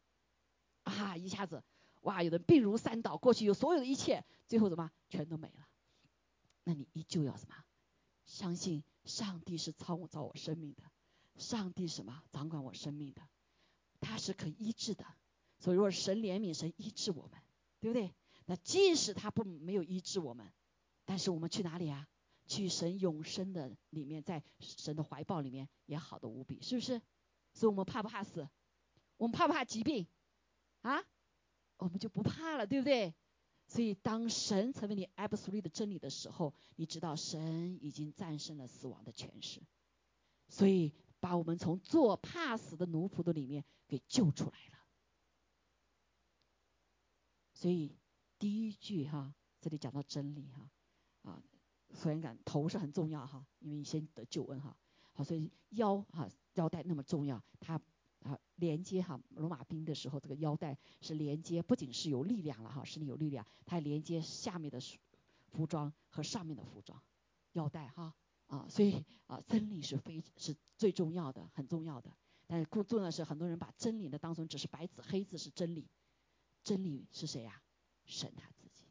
[0.83, 1.62] 啊，一下子
[2.03, 5.66] 哇，有的病如山倒，过去有所有的一切，最后怎么全都没了？
[6.69, 7.55] 那你依旧要什么？
[8.27, 10.83] 相信上帝是创造我生命的，
[11.39, 13.23] 上帝什么掌管我生命的，
[14.01, 15.07] 他是可医治的。
[15.59, 17.41] 所以如果神怜悯，神医治我们，
[17.81, 18.14] 对不对？
[18.45, 20.53] 那即使他不没有医治我们，
[21.07, 22.07] 但是我们去哪里啊？
[22.47, 27.01] 去神永生的里面，在神的怀抱里面也好的无比，是不是？
[27.55, 28.47] 所以我们怕不怕死？
[29.16, 30.07] 我们怕不怕疾病？
[30.83, 31.03] 啊？
[31.79, 33.14] 我们就不怕了，对不对？
[33.69, 39.62] 所以当神成为你 absolute 的真理的时候，你知道神已经战胜了死亡的权势，
[40.49, 44.79] 所以把我们从做怕死的奴仆的里面给救出来了。
[47.53, 47.95] 所以
[48.39, 50.71] 第一句哈，这里讲到真理哈，
[51.31, 51.43] 啊。
[51.95, 54.77] 所以感头是很重要哈，因为你先得救恩哈，
[55.14, 57.81] 好，所以腰哈腰带那么重要，它
[58.59, 64.79] 连接哈罗马兵的时候，这个腰带是连接，不仅是有力量了哈，使你有力量，它还连接下面的
[65.51, 67.01] 服装和上面的服装，
[67.53, 68.15] 腰带哈
[68.47, 72.11] 啊，所以啊真理是非是最重要的，很重要的，
[72.47, 75.89] 但是更重要的是很多人把真理的当成只是白纸黑字是真理，
[76.65, 77.63] 真理是谁呀？
[78.05, 78.85] 神他自己。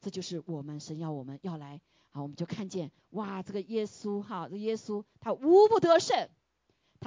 [0.00, 1.80] 这就是我们神要我们要来，
[2.10, 6.28] 啊，我们就看见哇，这个耶稣哈，这耶稣他无不得胜，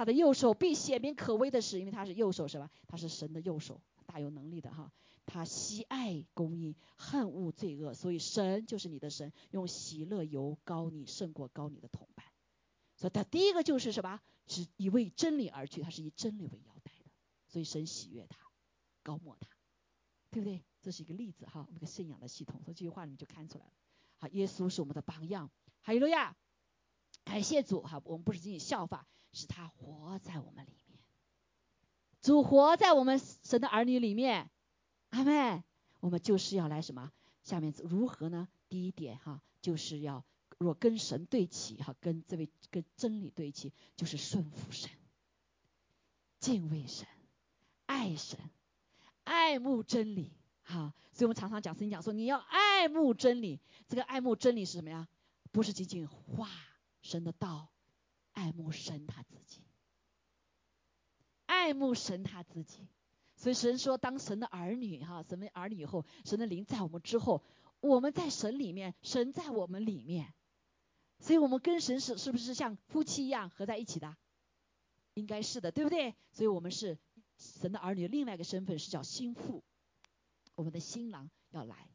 [0.00, 2.70] 他的右手必显明可畏的是，因为他是右手是吧？
[2.86, 4.90] 他是神的右手，大有能力的哈。
[5.26, 12.24] 他喜爱公义，恨恶罪恶，所以神就是你的神，用喜乐油膏你，胜过高你的同伴。
[12.96, 14.18] 所以他第一个就是什么？
[14.46, 17.10] 是以为真理而去，他是以真理为腰带的，
[17.46, 18.38] 所以神喜悦他，
[19.02, 19.50] 高抹他，
[20.30, 20.64] 对不对？
[20.80, 22.58] 这是一个例子哈，我们个信仰的系统。
[22.64, 23.72] 从这句话里面就看出来了。
[24.16, 25.50] 好，耶稣是我们的榜样，
[25.82, 26.34] 哈利路亚，
[27.22, 30.98] 感谢主哈，我们不是仅仅效法，是他活在我们里面，
[32.20, 34.50] 主活在我们神的儿女里面。
[35.10, 35.62] 阿妹，
[35.98, 37.10] 我们就是要来什么？
[37.42, 38.48] 下面如何呢？
[38.68, 40.24] 第一点哈，就是要
[40.58, 44.90] 若跟神对齐哈，跟这位跟真理对齐，就是顺服神、
[46.38, 47.08] 敬畏神、
[47.86, 48.38] 爱神、
[49.24, 50.94] 爱慕真理哈。
[51.12, 53.60] 所以我们常常讲圣经讲说，你要爱慕真理。
[53.88, 55.08] 这个爱慕真理是什么呀？
[55.50, 56.48] 不是仅仅话
[57.02, 57.68] 神的道，
[58.40, 59.60] 爱慕神他自己，
[61.44, 62.88] 爱慕神他自己。
[63.36, 67.42] 所以神说，当神的儿女哈，神的儿女以后，神的灵在我们之后，
[67.80, 70.32] 我们在神里面，神在我们里面，
[71.18, 74.16] 所以我们跟神是是不是像夫妻一样合在一起的？
[75.12, 76.14] 应该是的，对不对？
[76.32, 76.98] 所以我们是
[77.36, 79.62] 神的儿女，另外一个身份是叫心腹，
[80.54, 81.90] 我们的新郎要来，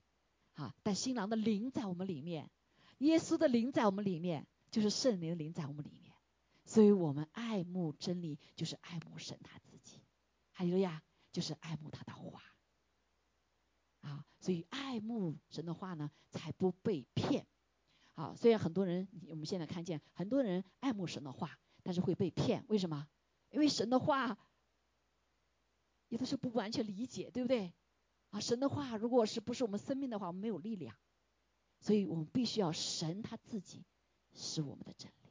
[0.54, 2.52] 哈，但新郎的灵在我们里面，
[3.00, 6.05] 耶稣的灵在我们里面，就是圣灵的灵在我们里面，
[6.66, 10.01] 所以我们爱慕真理，就是爱慕神他自己，
[10.51, 11.01] 还有呀。
[11.32, 12.41] 就是爱慕他的话，
[13.99, 17.45] 啊，所以爱慕神的话呢，才不被骗。
[18.13, 22.63] 好，虽然很多人我们现在看见很多人爱慕神的话，但是会被骗。
[22.70, 23.09] 为什么？
[23.49, 24.38] 因为神的话
[26.07, 27.74] 有的时候不完全理解，对不对？
[28.30, 30.95] 啊，神的话如果是不是我们生命的话，我们没有力量。
[31.82, 33.84] 所以我们必须要神他自己
[34.34, 35.25] 是我们的真理，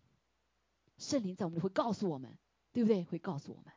[0.99, 2.39] 圣灵在我们里会告诉我们，
[2.73, 3.05] 对不对？
[3.05, 3.73] 会告诉我们。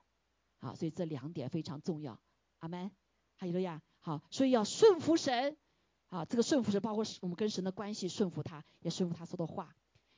[0.60, 2.20] 好，所以这两点非常重要，
[2.60, 2.92] 阿门。
[3.36, 5.56] 还有了呀，好，所以要顺服神，
[6.08, 9.76] 啊，这个顺服是包括我们跟神的关系，顺服他，也顺服他说的话，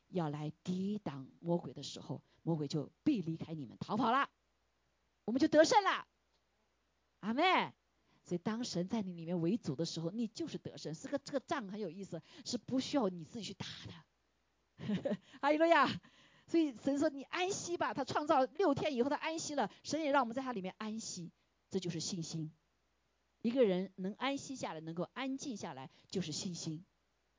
[0.08, 4.30] 要来抵挡魔鬼的时候，魔鬼就必离开你们，逃跑了，
[5.26, 6.08] 我们就得胜了，
[7.20, 7.74] 阿门。
[8.24, 10.93] 所以当神在你里面为主的时候，你就是得胜。
[10.93, 13.66] 这个这个仗很有意思，是不需要你自己去打
[14.78, 15.88] 的，还有了呀。
[16.50, 21.32] 所以神说你安息吧，他创造六天以后他安息了，神也让我们在他里面安息，
[21.70, 22.52] 这就是信心。
[23.43, 26.84] 一个人能安息下来，能够安静下来，就是信心，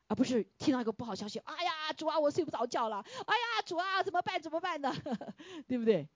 [0.07, 4.95] 而不是听到一个不好消息，哎呀主啊我睡不着觉了，哎呀主啊怎么办怎么办呢？
[5.67, 6.09] 对不对？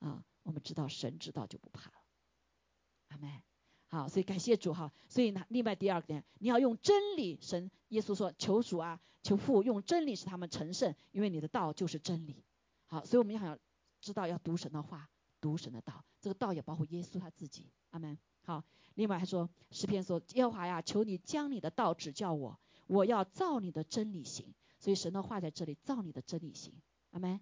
[0.00, 1.96] 啊，我们知道神知道就不怕了，
[3.08, 3.42] 阿门。
[3.92, 4.90] 好，所以感谢主哈。
[5.06, 7.38] 所以呢，另外第二点，你要用真理。
[7.42, 12.42] 神耶稣说：“求主啊，求父用真理使他们成圣，因为你的道就是真理。”
[12.88, 13.58] 好，所以我们要
[14.00, 15.10] 知道要读神的话，
[15.42, 16.02] 读神的道。
[16.22, 17.70] 这个道也包括耶稣他自己。
[17.90, 18.18] 阿门。
[18.44, 18.64] 好，
[18.94, 26.72] 另外还说诗篇说：“耶和华呀，求你将你的道指教我，我要照你的真理行。”所以神的话在这里，照你的真理行。
[27.10, 27.38] 阿门。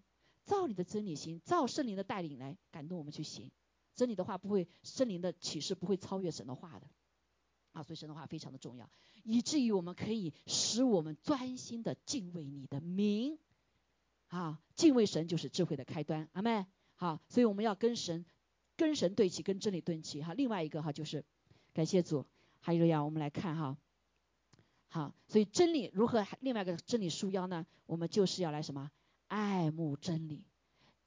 [0.47, 3.53] 照你的真理行，照圣灵的带领来感动我们去行。
[4.01, 6.87] 真理的话不会，圣灵的启示不会超越神的话的，
[7.73, 8.89] 啊，所以神的话非常的重要，
[9.25, 13.39] 以至于我们可以使我们专心的敬畏你的名，
[14.29, 18.25] 啊，敬畏神就是智慧的开端，阿妹，好，所以我们要跟神，
[18.75, 21.23] 跟神对齐，跟真理对齐，哈，另外一个哈就是
[21.75, 22.25] 感谢主，
[22.61, 23.77] 还有呀，我们来看哈，
[24.89, 27.67] 好，所以真理如何另外一个真理束腰呢？
[27.85, 28.91] 我们就是要来什么？
[29.27, 30.47] 爱慕真理。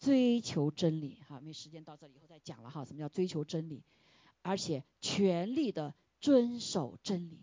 [0.03, 2.83] 追求真理，哈，没时间到这里以后再讲了哈。
[2.83, 3.81] 什么叫追求真理？
[4.41, 7.39] 而且全力的遵守真理，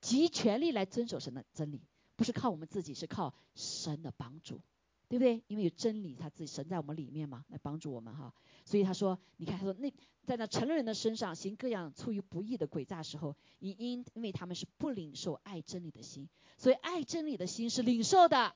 [0.00, 1.82] 集全力来遵守神的真理，
[2.14, 4.60] 不是靠我们自己，是靠神的帮助，
[5.08, 5.42] 对不对？
[5.48, 8.32] 因为有真理，他自己神在我们里面嘛，来帮助我们哈。
[8.64, 9.92] 所以他说，你看他说那
[10.24, 18.54] 在那成人的身上行各样出于不义的诡诈时候，因因因为他们是不领受爱真理的心，所以爱真理的心是领受的，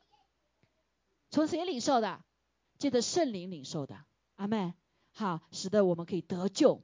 [1.29, 2.25] 从谁领受的？
[2.83, 4.05] 借着圣灵领受的，
[4.35, 4.74] 阿妹，
[5.12, 6.83] 好，使得我们可以得救。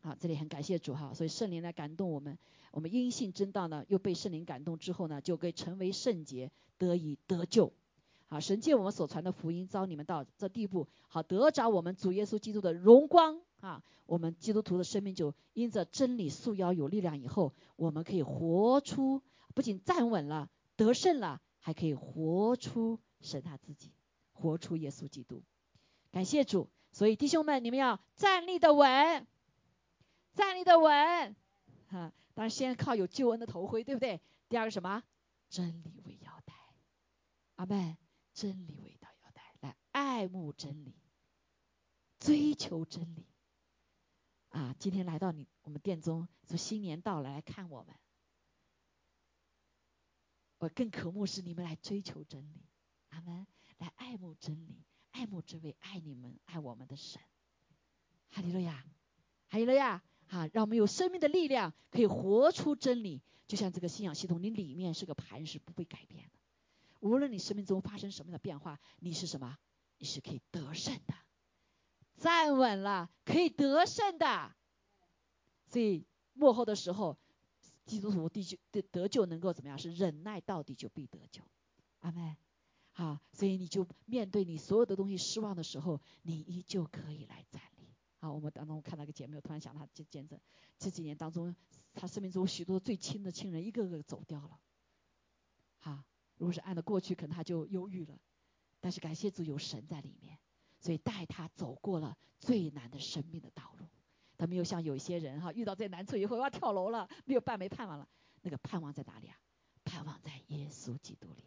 [0.00, 2.36] 好，这里很感谢主哈，所以圣灵来感动我们，
[2.72, 7.72] 我们因信真道呢，又被圣灵感动之后呢，就可以成为圣洁，得以得救。
[8.26, 13.84] 好，神借我们所传的福音，招你们到这地步，好得着我们主耶稣基督的荣光啊！
[14.06, 19.22] 我们基督徒的生命就因着真理束腰有力量以后，我们可以活出，
[19.54, 23.92] 不仅站稳了，得胜了，还可以活出神他自己。
[24.40, 25.44] 活出耶稣基督，
[26.10, 26.70] 感谢主。
[26.92, 29.26] 所以弟兄们，你们要站立的稳，
[30.34, 31.36] 站立的稳。
[31.88, 34.20] 哈，当然先靠有救恩的头盔，对不对？
[34.48, 35.02] 第二个什么？
[35.48, 36.54] 真理为腰带。
[37.56, 37.96] 阿门。
[38.32, 40.94] 真理为腰带，来爱慕真理，
[42.18, 43.26] 追求真理，
[44.48, 47.94] 啊，今天来到你我们店中，说新年到了来看我们。
[50.58, 52.64] 我更渴慕是你们来追求真理，
[53.08, 53.46] 阿门，
[53.80, 57.20] 来爱慕真理，爱慕这位爱你们、爱我们的神。
[58.28, 58.84] 哈利路亚，
[59.48, 63.20] 哈利路亚，哈，让我们有生命的力量，可以活出真理。
[63.48, 66.38] 就像这个信仰系统，你里面是个磐石，不会改变的。
[67.00, 69.58] 无论你生命中发生什么样的变化，你是什么？
[69.98, 71.14] 你是可以得胜的，
[72.16, 74.54] 站稳了，可以得胜的。
[75.66, 77.18] 所以幕后的时候。
[77.86, 79.76] 基督徒得救得得救能够怎么样？
[79.76, 81.42] 是忍耐到底就必得救，
[81.98, 82.36] 阿妹，
[82.94, 87.94] 啊，所以你就面对你所有的东西失望的时候，你依旧可以来站立。
[88.18, 90.38] 好，我们当中看到一个姐妹，我突然想她见见证，
[90.78, 91.54] 这几年当中，
[91.94, 94.60] 她生命中许多最亲的亲人一个个走掉了。
[95.78, 96.04] 好，
[96.36, 98.18] 如果是按照过去，可能她就忧郁了，
[98.80, 100.38] 但是感谢主有神在里面，
[100.78, 103.86] 所以带她走过了最难的生命的道路。
[104.36, 108.08] 他没有像有些人哈，遇到这难处以后要跳楼了，没有半没盼望了。
[108.40, 109.36] 那个盼望在哪里啊？
[109.84, 111.44] 盼望在耶稣基督里，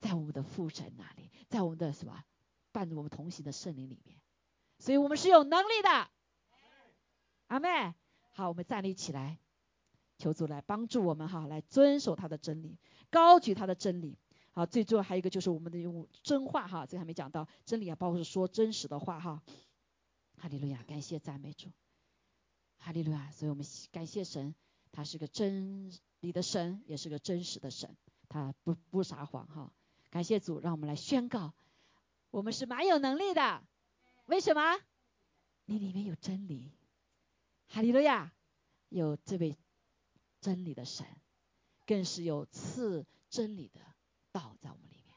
[0.00, 2.24] 在我们的父神那里，在我们的什么
[2.72, 4.18] 伴着我们同行的圣灵里面。
[4.78, 6.10] 所以我们是有能力的。
[7.48, 7.94] 阿妹，
[8.32, 9.38] 好，我们站立起来，
[10.16, 12.78] 求主来帮助我们哈，来遵守他的真理，
[13.10, 14.16] 高举他的真理。
[14.52, 19.42] 好，最重要还有一个就是我们的用真话哈，这个还没讲到，真理啊，包括是说真实的话哈。
[20.38, 21.68] 哈利路亚，感谢赞美主。
[22.78, 23.30] 哈利路亚！
[23.30, 24.54] 所以我们感谢神，
[24.90, 27.94] 他是个真理的神，也是个真实的神，
[28.28, 29.70] 他不不撒谎哈。
[30.10, 31.54] 感谢主，让我们来宣告，
[32.30, 33.62] 我们是蛮有能力的。
[34.26, 34.80] 为什么？
[35.66, 36.72] 你里面有真理。
[37.68, 38.32] 哈利路亚！
[38.88, 39.56] 有这位
[40.40, 41.06] 真理的神，
[41.86, 43.80] 更是有赐真理的
[44.32, 45.14] 道在我们里面。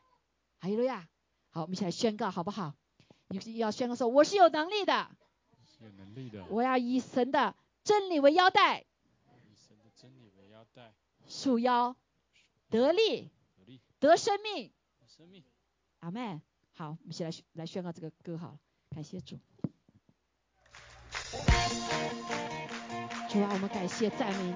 [0.60, 1.10] 哈利路亚！
[1.50, 2.76] 好，我们一起来宣告好不好？
[3.30, 5.10] 你要宣告说，我是有能力的。
[5.80, 10.94] 有能力的，我要以神的真理为腰带，以神的真理为腰带，
[11.28, 11.96] 束腰
[12.70, 13.32] 得力，
[14.00, 14.72] 得生命，
[15.16, 15.44] 生命，
[16.00, 16.42] 阿妹，
[16.72, 18.58] 好，我们先来来宣告这个歌好了，
[18.90, 19.38] 感谢主，
[23.30, 24.56] 主啊，我们感谢赞美你，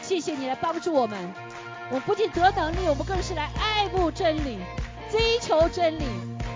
[0.00, 1.30] 谢谢你来帮助我们，
[1.90, 4.60] 我不仅得能力，我们更是来爱慕真理，
[5.10, 6.04] 追求真理，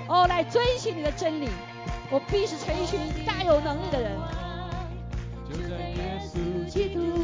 [0.08, 1.50] 哦，来遵循你的真理。
[2.10, 4.18] 我必是成一群大有能力的人。
[5.46, 7.15] 就在耶稣基督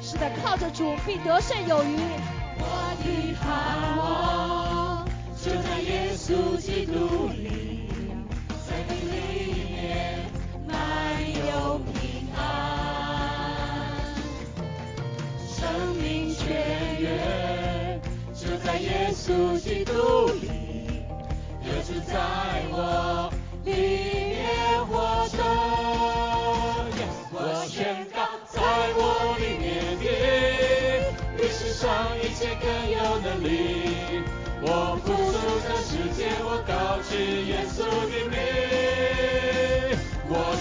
[0.00, 1.98] 是的靠着主，必得胜有余。
[2.60, 4.67] 我的盼望
[5.48, 7.88] 就在耶稣基督里，
[8.68, 9.16] 在你里
[9.70, 10.28] 面
[10.68, 10.76] 满
[11.48, 12.36] 有平安。
[15.48, 17.98] 生命泉源
[18.34, 21.06] 就在耶稣基督里，
[21.64, 22.12] 也住在
[22.70, 23.32] 我
[23.64, 23.72] 里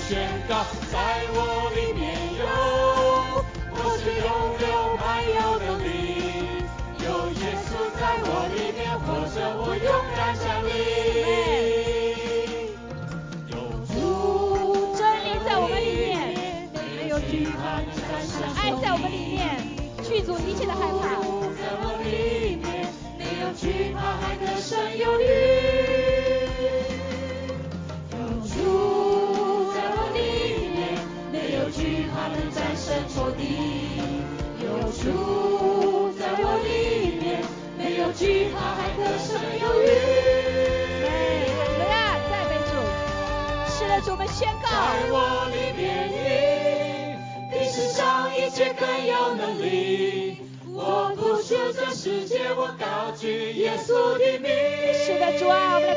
[0.07, 0.15] 宣
[0.47, 0.97] 告，在
[1.35, 2.47] 我里面有，
[3.75, 4.25] 我是永
[4.57, 5.03] 流满
[5.35, 5.91] 有能力，
[7.03, 9.05] 有耶稣在我里面活
[9.35, 10.71] 着，我勇敢站立。
[13.51, 13.53] 有
[13.85, 17.83] 主真理在我们里面，没有惧怕，
[18.61, 19.59] 爱在我们里面。
[20.05, 21.19] 剧组一切的害怕，
[21.51, 22.87] 在我里面
[23.19, 25.96] 没有惧怕，还得胜有余。
[31.87, 33.41] 惧怕能战胜仇敌。
[34.59, 37.39] 有主在我里面，
[37.77, 39.85] 没有惧怕还得胜有余。
[41.79, 42.71] 来呀，赞美主，
[43.71, 44.67] 是的，主们宣告。
[44.67, 44.75] 在
[45.09, 45.15] 我
[45.47, 45.87] 里面，
[47.53, 50.41] 比世上一切更有能力。
[50.73, 52.85] 我不求这世界，我高。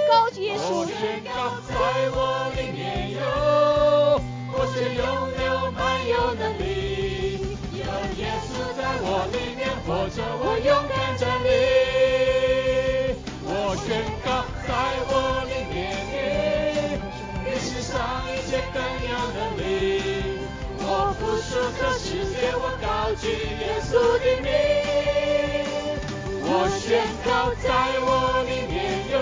[0.08, 0.86] 高举耶稣我。
[0.86, 1.28] 宣告
[1.66, 1.74] 在
[2.14, 2.16] 我
[2.54, 2.78] 里面
[3.10, 3.18] 有，
[4.52, 5.02] 我是拥
[5.44, 5.49] 有
[10.14, 11.48] 着，我勇敢站立。
[13.44, 13.86] 我宣
[14.24, 14.28] 告
[14.66, 14.68] 在
[15.06, 15.12] 我
[15.46, 15.76] 里面
[16.10, 16.14] 你，
[17.44, 17.94] 比世上
[18.26, 19.62] 一切更有能力。
[20.82, 20.84] 我
[21.20, 21.48] 不属
[21.78, 23.22] 这世界，我高举
[23.60, 24.48] 耶稣的名。
[26.42, 26.48] 我
[26.78, 26.82] 宣
[27.24, 27.28] 告
[27.62, 27.68] 在
[28.00, 28.08] 我
[28.42, 28.74] 里面
[29.12, 29.14] 有，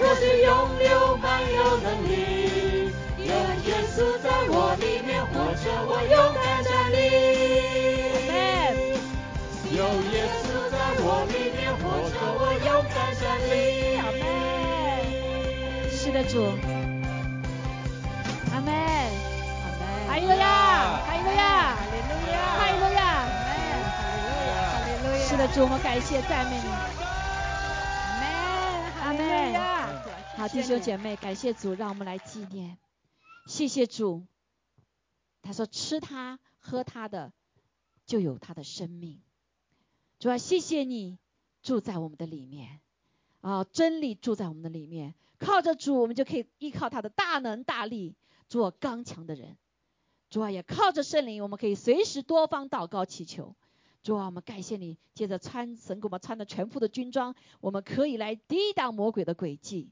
[0.00, 0.50] 我是拥
[0.90, 2.41] 有满有能力，
[16.32, 16.40] 主。
[18.54, 18.72] 阿门。
[20.08, 23.28] 哈利路亚，哈利路亚，哈利路亚，哈利路亚。
[23.28, 26.68] 哈利路亚，是的，主，我们感谢赞美你。
[29.02, 29.20] 阿门，阿门
[29.52, 29.60] 门
[30.38, 32.78] 好，弟兄姐妹，感谢主，让我们来纪念。
[33.46, 34.24] 谢谢主。
[35.42, 37.32] 他说：“吃他、喝他的，
[38.06, 39.20] 就有他的生命。”
[40.18, 41.18] 主啊，谢谢你
[41.62, 42.80] 住在我们的里面，
[43.42, 45.14] 啊，真理住在我们的里面。
[45.38, 48.14] 靠着主，我们就可以依靠他的大能大力，
[48.48, 49.58] 做刚强的人。
[50.30, 53.54] 主啊，也靠着圣灵，我们可以随时多方祷告祈求。
[54.02, 59.90] 主啊，我们感谢你，借着穿神给我们穿的全副的军装，我们可以来抵挡魔鬼的诡计。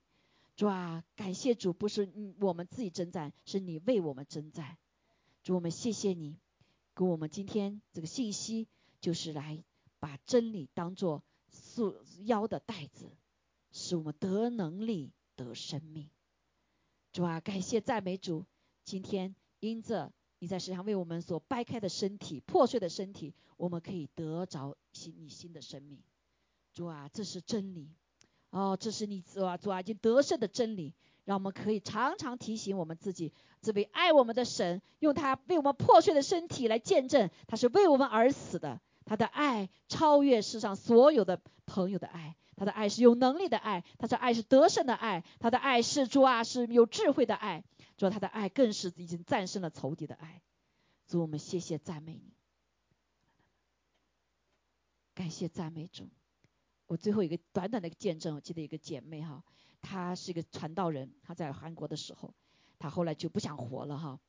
[0.56, 2.08] 主啊，感谢主，不是
[2.40, 4.76] 我们自己征战，是你为我们征战。
[5.42, 6.36] 主，我们谢谢你，
[6.94, 8.68] 给我们今天这个信息，
[9.00, 9.62] 就是来
[9.98, 13.10] 把真理当做束腰的带子，
[13.72, 16.08] 使我们得能力、得生命。
[17.12, 18.44] 主啊，感谢赞美主，
[18.84, 26.00] 今天因着你在世上为我们所掰开的身体、破碎的身体，我们可以得着新你新的生命。
[26.72, 27.90] 主啊，这是真理。
[28.50, 30.92] 哦，这是你主啊主啊已经得胜的真理，
[31.24, 38.80] 让我们可以常常提醒我们自己，这位爱我们的神，用他为我们破碎的身体来见证，他是为我们而死的。
[39.04, 47.64] 他的爱超越世上所有的朋友的爱，他的爱是有能力的爱，他的爱是得胜的爱，他的爱是主啊是有智慧的爱，
[47.96, 50.42] 主啊他的爱更是已经战胜了仇敌的爱。
[51.06, 52.34] 主，我们谢谢赞美你，
[55.14, 56.06] 感谢赞美主。
[56.86, 59.42] 我最后一个短短的一个见证，我记得一个姐妹哈，
[59.80, 62.34] 她是一个传道人，她在韩国的时候，
[62.78, 64.20] 她后来就不想活了哈，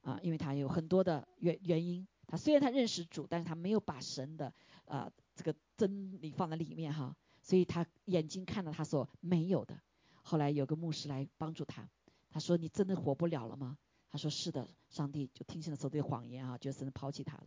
[0.00, 2.08] 啊，因为她有很多的原原因。
[2.26, 4.54] 她虽然她认识主，但是她没有把神的
[4.86, 7.14] 呃这个真理放在里面哈，
[7.44, 9.78] 所以他眼睛看到他所没有的。
[10.22, 11.86] 后来有个牧师来帮助他，
[12.30, 13.76] 他说：“你真的活不了了吗？”
[14.10, 17.46] 他说：“是的，上帝就听信了所有的谎言啊，觉得神抛弃他了。”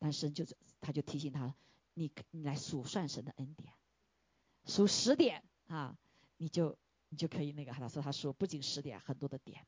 [0.00, 0.46] 但神就
[0.80, 1.54] 他就提醒他
[1.92, 3.70] ：“你你来数算神的恩典。”
[4.64, 5.94] 数十点啊，
[6.38, 6.74] 你就
[7.10, 9.66] 你就可以那个，他说他数不仅十点，很多的点。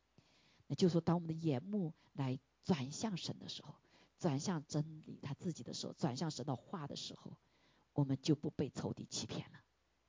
[0.69, 3.75] 那就是说，当我们的眼目来转向神的时候，
[4.19, 7.37] 转向真理他自己的时候，转向神的话的时候，
[7.93, 9.59] 我们就不被仇敌欺骗了。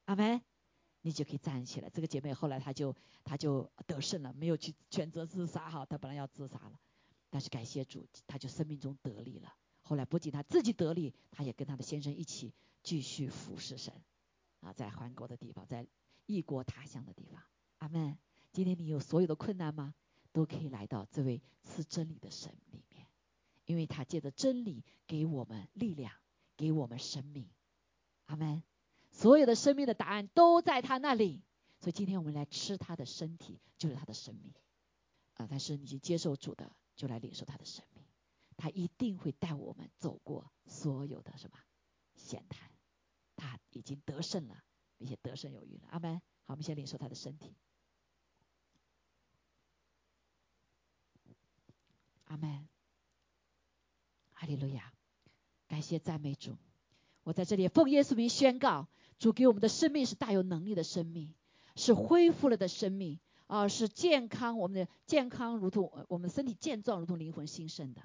[0.07, 0.41] 阿门。
[1.01, 1.89] 你就可以站起来。
[1.89, 2.93] 这个姐妹后来她就
[3.23, 6.77] 她就得胜了，没有去选择自杀哈，她本来要自杀了，
[7.29, 9.53] 但是感谢主，她就生命中得力了。
[9.83, 12.53] 后来不仅她自己得力，她也跟她的先生一起
[12.83, 13.93] 继续服侍神。
[14.59, 15.87] 啊，在韩国的地方，在
[16.25, 17.41] 异国他乡的地方，
[17.77, 18.17] 阿门。
[18.51, 19.93] 今天你有所有的困难吗？
[20.33, 23.07] 都可以来到这位赐真理的神里面，
[23.65, 26.11] 因为他借着真理给我们力量，
[26.57, 27.47] 给我们生命，
[28.25, 28.61] 阿门。
[29.17, 31.41] 所有的生命的答案都在他那里，
[31.79, 34.53] 所以今天我们来吃他的身体，就是他的生命
[35.33, 35.47] 啊。
[35.49, 38.05] 但是你接受主的，就来领受他的生命，
[38.57, 41.57] 他一定会带我们走过所有的什么
[42.15, 42.69] 险滩。
[43.35, 44.63] 他已经得胜了，
[44.99, 45.87] 并且得胜有余了。
[45.89, 46.21] 阿门。
[46.43, 47.55] 好，我们先领受他的身体。
[52.25, 52.69] 阿门。
[54.33, 54.93] 哈利路亚，
[55.67, 56.55] 感谢赞美主。
[57.23, 58.87] 我在这里奉耶稣名宣告，
[59.19, 61.33] 主给我们的生命是大有能力的生命，
[61.75, 64.57] 是恢复了的生命啊，是健康。
[64.57, 68.01] 我们的健康如同我们身体健壮，如同灵魂新生的。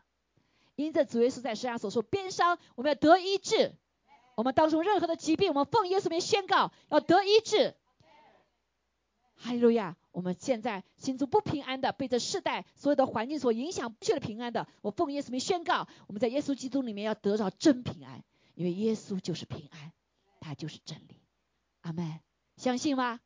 [0.75, 3.75] 因着主耶稣在世上所受鞭伤，我们要得医治。
[4.35, 7.75] 我们当中任何的疾病，我们奉耶稣名宣告要得医治。
[9.37, 9.97] 哈利路亚！
[10.13, 18.23] 我们现在心中不平安的，被这世代所有的环境所影响，不觉得平安的，我奉耶稣名宣告，我们在耶稣基督里面要得到真平安，
[18.55, 19.93] 因为耶稣就是平安，
[20.43, 21.23] 他就是真理。
[21.81, 22.21] 阿门，
[22.57, 23.21] 相信吗？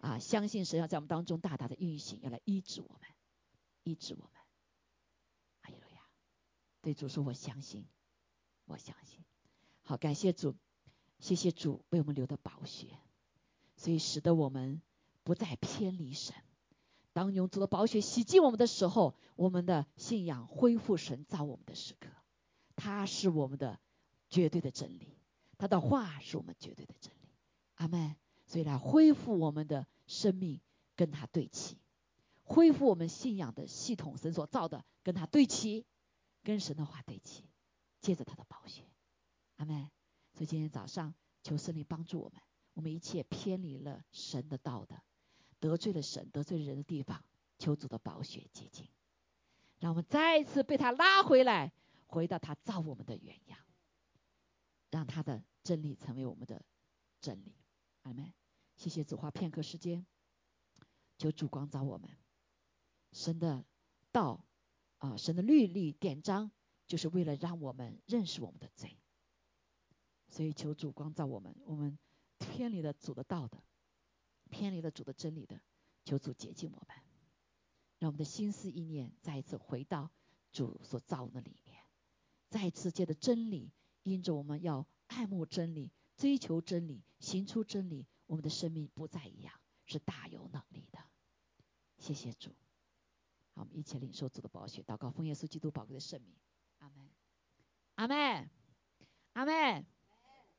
[0.00, 3.08] 啊，相信神要在我们当中大大的运行，要来医治我们，
[3.84, 4.32] 医治我们。
[5.62, 6.02] 哈利路亚！
[6.80, 7.86] 对主说，我相信，
[8.64, 9.24] 我相信。
[9.84, 10.56] 好，感谢主，
[11.20, 12.98] 谢谢主为我们留的宝血，
[13.76, 14.82] 所以使得我们
[15.22, 16.34] 不再偏离神。
[17.12, 22.08] 当永主的宝血洗净我们的时候，我们的信仰恢复神造我们的时刻，
[22.74, 23.78] 他是我们的
[24.30, 25.16] 绝对的真理，
[25.62, 27.28] 他的话是我们绝对的真理。
[27.76, 28.16] 阿门。
[28.46, 30.60] 所以来恢复我们的生命，
[30.96, 31.78] 跟他对齐，
[32.42, 35.86] 恢复我们信仰的系统，神所造的跟他对齐，
[36.42, 37.44] 跟神的话对齐，
[38.00, 38.82] 借着他的宝血。
[39.58, 39.88] 阿门。
[40.32, 41.14] 所以今天早上
[41.44, 42.42] 求圣灵帮助我们，
[42.74, 45.00] 我们一切偏离了神的道的。
[45.60, 47.24] 得罪了神、得罪人的地方，
[47.60, 48.88] 求主的宝血洁净，
[49.78, 51.72] 让我们再一次被他拉回来，
[52.08, 53.60] 回到他造我们的原样，
[54.90, 56.62] 让他的真理成为我们的
[57.20, 57.54] 真理。
[58.02, 58.32] 阿门。
[58.76, 60.06] 谢谢主，花片刻时间，
[61.18, 62.10] 求主光照我们。
[63.12, 63.64] 神的
[64.10, 64.44] 道
[64.98, 66.50] 啊，神的律例典章，
[66.86, 68.98] 就是为了让我们认识我们的罪。
[70.28, 71.98] 所以求主光照我们，我们
[72.38, 73.62] 偏离了主的道的。
[74.50, 75.60] 偏离了主的真理的，
[76.04, 76.96] 求主洁净我们，
[77.98, 80.10] 让我们的心思意念再一次回到
[80.50, 81.82] 主所造的里面，
[82.48, 83.72] 再一次借着真理，
[84.02, 84.86] 因着我们要
[85.16, 89.54] 爱慕真理、追求真理、行出真理，我们的生命不再一样，
[89.86, 90.98] 是大有能力的。
[91.98, 92.50] 谢谢主，
[93.54, 96.34] 好，我们一起领受主的宝血，祷告奉耶稣基督宝贵的圣名，
[96.78, 97.08] 阿门，
[97.94, 98.50] 阿门，
[99.34, 99.86] 阿门，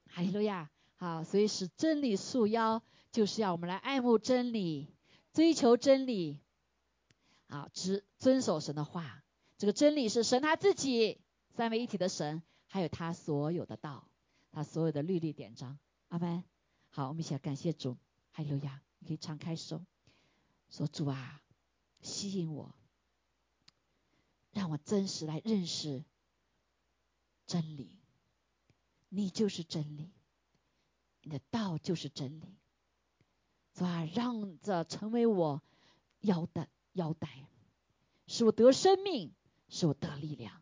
[0.08, 0.70] 哈利路亚。
[0.96, 2.82] 好，所以使真理束腰。
[3.12, 4.88] 就是要我们来爱慕真理，
[5.34, 6.40] 追求真理，
[7.48, 9.24] 好，只遵守神的话。
[9.60, 11.22] 这个真理是神他自己
[11.56, 14.08] 三位一体的神，还有他所有的道，
[14.54, 15.78] 他所有的律例典章。
[16.08, 16.44] 阿门。
[16.90, 17.98] 好，我们一起来感谢主。
[18.32, 19.84] 还有呀，你可以敞开手，
[20.70, 21.42] 说主啊，
[22.02, 22.74] 吸引我，
[24.52, 26.06] 让我真实来认识
[27.46, 28.00] 真理。
[29.10, 30.12] 你就是真理，
[31.24, 32.56] 你的道就是真理。
[33.76, 34.06] 是吧？
[34.06, 35.64] 让这成为我
[36.20, 37.48] 腰的腰带，
[38.28, 39.34] 使我得生命，
[39.68, 40.62] 使我得力量。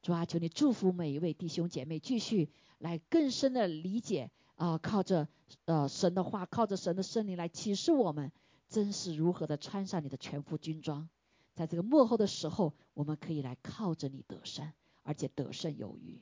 [0.00, 5.28] 主啊，求你祝福每一位弟兄姐妹，继续来更深的理解啊，靠着
[5.64, 8.32] 呃神的话，靠着神的圣灵来启示我们，
[8.68, 11.08] 真是如何的穿上你的全副军装，
[11.54, 14.72] 在这个幕后的时候，我们可以来靠着你得胜，
[15.02, 16.20] 而且得胜有余。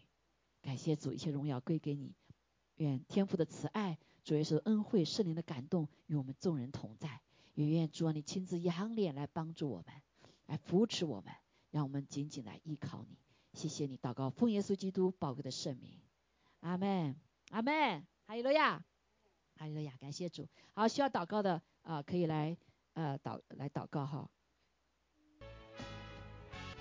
[0.61, 2.15] 感谢主，一切荣耀归给你。
[2.77, 3.99] 愿天父的慈爱。
[4.25, 7.21] 主耶稣恩惠圣灵的感动与我们众人同在，
[7.55, 9.87] 也愿主啊你亲自仰脸来帮助我们，
[10.47, 11.35] 来扶持我们，
[11.73, 13.17] 让我们紧紧来依靠你。
[13.53, 15.99] 谢谢你，祷告奉耶稣基督宝贵的圣名，
[16.63, 17.15] 阿门，
[17.51, 18.05] 阿门。
[18.27, 18.83] 哈利路亚，
[19.57, 20.49] 哈利路亚，感谢主。
[20.75, 22.57] 好，需要祷告的啊，可以来
[22.95, 24.31] 呃祷来祷告哈。